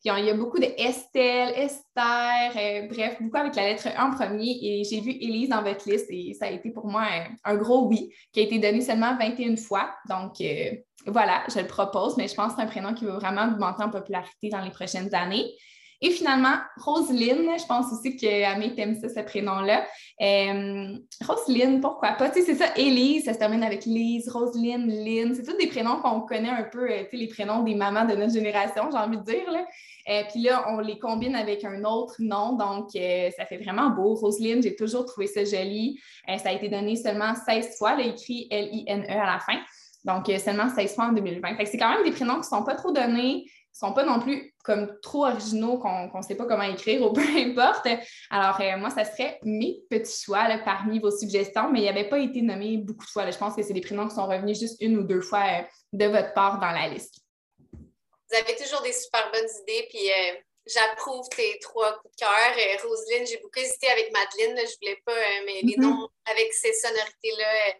Puis 0.00 0.12
il 0.16 0.24
y 0.26 0.30
a 0.30 0.34
beaucoup 0.34 0.60
de 0.60 0.68
Estelle, 0.76 1.52
Esther, 1.56 2.52
euh, 2.56 2.86
bref, 2.88 3.16
beaucoup 3.20 3.36
avec 3.36 3.56
la 3.56 3.64
lettre 3.64 3.88
E 3.88 4.00
en 4.00 4.10
premier. 4.12 4.56
Et 4.62 4.84
j'ai 4.84 5.00
vu 5.00 5.10
Élise 5.10 5.48
dans 5.48 5.62
votre 5.62 5.90
liste 5.90 6.06
et 6.10 6.34
ça 6.38 6.46
a 6.46 6.50
été 6.50 6.70
pour 6.70 6.86
moi 6.86 7.04
un, 7.44 7.56
gros 7.56 7.86
oui, 7.88 8.14
qui 8.32 8.40
a 8.40 8.42
été 8.44 8.60
donné 8.60 8.80
seulement 8.80 9.16
21 9.18 9.56
fois. 9.56 9.90
Donc 10.08 10.40
euh, 10.40 10.70
voilà, 11.06 11.42
je 11.52 11.58
le 11.58 11.66
propose, 11.66 12.16
mais 12.16 12.28
je 12.28 12.34
pense 12.34 12.52
que 12.52 12.56
c'est 12.58 12.62
un 12.62 12.66
prénom 12.66 12.94
qui 12.94 13.06
va 13.06 13.14
vraiment 13.14 13.48
augmenter 13.48 13.82
en 13.82 13.90
popularité 13.90 14.50
dans 14.50 14.60
les 14.60 14.70
prochaines 14.70 15.12
années. 15.14 15.52
Et 16.00 16.10
finalement, 16.10 16.54
Roselyne, 16.76 17.50
je 17.58 17.66
pense 17.66 17.92
aussi 17.92 18.16
que 18.16 18.74
t'aime 18.76 18.94
ça, 19.00 19.08
ce 19.08 19.20
prénom-là. 19.20 19.84
Euh, 20.20 20.96
Roselyne, 21.26 21.80
pourquoi 21.80 22.12
pas? 22.12 22.30
Tu 22.30 22.40
sais, 22.40 22.46
c'est 22.46 22.54
ça, 22.54 22.76
Élise, 22.76 23.24
ça 23.24 23.34
se 23.34 23.38
termine 23.38 23.64
avec 23.64 23.84
Lise, 23.84 24.28
Roselyne, 24.28 24.86
Lynn. 24.86 25.34
C'est 25.34 25.42
tous 25.42 25.56
des 25.56 25.66
prénoms 25.66 26.00
qu'on 26.00 26.20
connaît 26.20 26.50
un 26.50 26.62
peu, 26.62 26.88
euh, 26.88 27.02
tu 27.04 27.10
sais, 27.10 27.16
les 27.16 27.26
prénoms 27.26 27.64
des 27.64 27.74
mamans 27.74 28.04
de 28.04 28.14
notre 28.14 28.32
génération, 28.32 28.90
j'ai 28.92 28.98
envie 28.98 29.16
de 29.16 29.24
dire. 29.24 29.50
Là. 29.50 29.66
Euh, 30.08 30.22
puis 30.30 30.42
là, 30.42 30.66
on 30.68 30.78
les 30.78 31.00
combine 31.00 31.34
avec 31.34 31.64
un 31.64 31.82
autre 31.82 32.14
nom, 32.20 32.52
donc 32.52 32.90
ça 32.92 33.44
fait 33.44 33.58
vraiment 33.58 33.90
beau. 33.90 34.14
Roselyne, 34.14 34.62
j'ai 34.62 34.76
toujours 34.76 35.04
trouvé 35.04 35.26
ça 35.26 35.44
joli. 35.44 36.00
ça 36.26 36.50
a 36.50 36.52
été 36.52 36.68
donné 36.68 36.94
seulement 36.94 37.34
16 37.34 37.76
fois, 37.76 37.96
là, 37.96 38.04
écrit 38.04 38.46
L-I-N-E 38.50 39.10
à 39.10 39.26
la 39.26 39.40
fin. 39.40 39.58
Donc, 40.04 40.30
seulement 40.38 40.68
16 40.70 40.94
fois 40.94 41.06
en 41.06 41.12
2020. 41.12 41.56
Fait 41.56 41.64
que 41.64 41.70
c'est 41.70 41.76
quand 41.76 41.90
même 41.90 42.04
des 42.04 42.12
prénoms 42.12 42.34
qui 42.34 42.40
ne 42.40 42.56
sont 42.56 42.62
pas 42.62 42.76
trop 42.76 42.92
donnés 42.92 43.44
sont 43.72 43.92
pas 43.92 44.04
non 44.04 44.20
plus 44.20 44.54
comme 44.64 44.98
trop 45.00 45.26
originaux 45.26 45.78
qu'on 45.78 46.10
ne 46.12 46.22
sait 46.22 46.34
pas 46.34 46.46
comment 46.46 46.62
écrire 46.62 47.02
ou 47.02 47.12
peu 47.12 47.20
importe. 47.20 47.86
Alors, 48.30 48.60
euh, 48.60 48.76
moi, 48.76 48.90
ça 48.90 49.04
serait 49.04 49.38
mes 49.42 49.80
petits 49.88 50.24
choix 50.24 50.46
parmi 50.64 50.98
vos 50.98 51.10
suggestions, 51.10 51.70
mais 51.70 51.82
il 51.82 51.88
avait 51.88 52.08
pas 52.08 52.18
été 52.18 52.42
nommé 52.42 52.78
beaucoup 52.78 53.04
de 53.04 53.10
fois. 53.10 53.30
Je 53.30 53.38
pense 53.38 53.54
que 53.54 53.62
c'est 53.62 53.72
des 53.72 53.80
prénoms 53.80 54.08
qui 54.08 54.14
sont 54.14 54.26
revenus 54.26 54.58
juste 54.58 54.80
une 54.80 54.98
ou 54.98 55.04
deux 55.04 55.20
fois 55.20 55.44
euh, 55.44 55.62
de 55.92 56.06
votre 56.06 56.34
part 56.34 56.58
dans 56.58 56.70
la 56.70 56.88
liste. 56.88 57.20
Vous 57.72 58.36
avez 58.36 58.56
toujours 58.56 58.82
des 58.82 58.92
super 58.92 59.30
bonnes 59.32 59.48
idées, 59.62 59.86
puis 59.88 60.10
euh, 60.10 60.34
j'approuve 60.66 61.26
tes 61.30 61.58
trois 61.60 61.98
coups 61.98 62.14
de 62.14 62.24
cœur. 62.24 62.82
Roselyne, 62.84 63.26
j'ai 63.26 63.38
beaucoup 63.38 63.58
hésité 63.58 63.88
avec 63.88 64.12
Madeleine, 64.12 64.66
je 64.66 64.76
voulais 64.80 65.00
pas, 65.06 65.12
mais 65.46 65.62
les 65.62 65.76
mm-hmm. 65.76 65.80
noms 65.80 66.08
avec 66.26 66.52
ces 66.52 66.74
sonorités-là, 66.74 67.74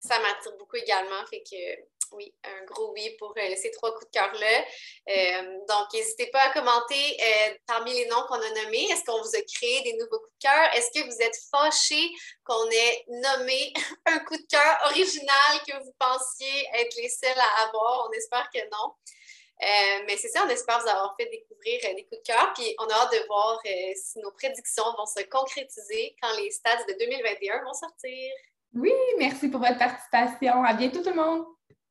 ça 0.00 0.18
m'attire 0.20 0.52
beaucoup 0.58 0.76
également. 0.76 1.24
Fait 1.30 1.42
que 1.42 1.97
oui, 2.12 2.34
un 2.44 2.64
gros 2.64 2.92
oui 2.92 3.16
pour 3.18 3.34
euh, 3.36 3.54
ces 3.56 3.70
trois 3.70 3.92
coups 3.94 4.06
de 4.06 4.10
cœur-là. 4.10 4.64
Euh, 5.08 5.58
donc, 5.68 5.92
n'hésitez 5.92 6.26
pas 6.28 6.42
à 6.42 6.52
commenter 6.52 7.16
euh, 7.20 7.54
parmi 7.66 7.92
les 7.92 8.06
noms 8.06 8.22
qu'on 8.28 8.40
a 8.40 8.50
nommés. 8.62 8.86
Est-ce 8.90 9.04
qu'on 9.04 9.20
vous 9.20 9.36
a 9.36 9.42
créé 9.42 9.82
des 9.82 9.94
nouveaux 9.94 10.18
coups 10.18 10.34
de 10.42 10.48
cœur? 10.48 10.74
Est-ce 10.74 10.90
que 10.90 11.04
vous 11.04 11.20
êtes 11.20 11.36
fâchés 11.50 12.10
qu'on 12.44 12.70
ait 12.70 13.04
nommé 13.08 13.72
un 14.06 14.18
coup 14.20 14.36
de 14.36 14.46
cœur 14.48 14.78
original 14.86 15.62
que 15.66 15.82
vous 15.82 15.92
pensiez 15.98 16.68
être 16.74 16.96
les 16.96 17.08
seuls 17.08 17.38
à 17.38 17.66
avoir? 17.66 18.08
On 18.08 18.12
espère 18.12 18.48
que 18.52 18.60
non. 18.60 18.94
mais 20.06 20.16
c'est 20.16 20.28
ça, 20.28 20.44
on 20.46 20.48
espère 20.48 20.80
vous 20.80 20.88
avoir 20.88 21.14
fait 21.18 21.26
découvrir 21.26 21.80
des 21.94 22.04
coups 22.04 22.22
de 22.22 22.26
cœur. 22.26 22.52
Puis 22.54 22.74
on 22.78 22.86
a 22.86 22.94
hâte 22.94 23.12
de 23.12 23.26
voir 23.26 23.60
si 23.96 24.18
nos 24.20 24.32
prédictions 24.32 24.94
vont 24.96 25.06
se 25.06 25.22
concrétiser 25.24 26.16
quand 26.22 26.36
les 26.38 26.50
stats 26.50 26.84
de 26.84 26.94
2021 26.98 27.64
vont 27.64 27.74
sortir. 27.74 28.32
Oui, 28.74 28.92
merci 29.18 29.48
pour 29.48 29.60
votre 29.60 29.78
participation. 29.78 30.62
À 30.62 30.74
bientôt 30.74 31.02
tout 31.02 31.10
le 31.10 31.16
monde. 31.16 31.44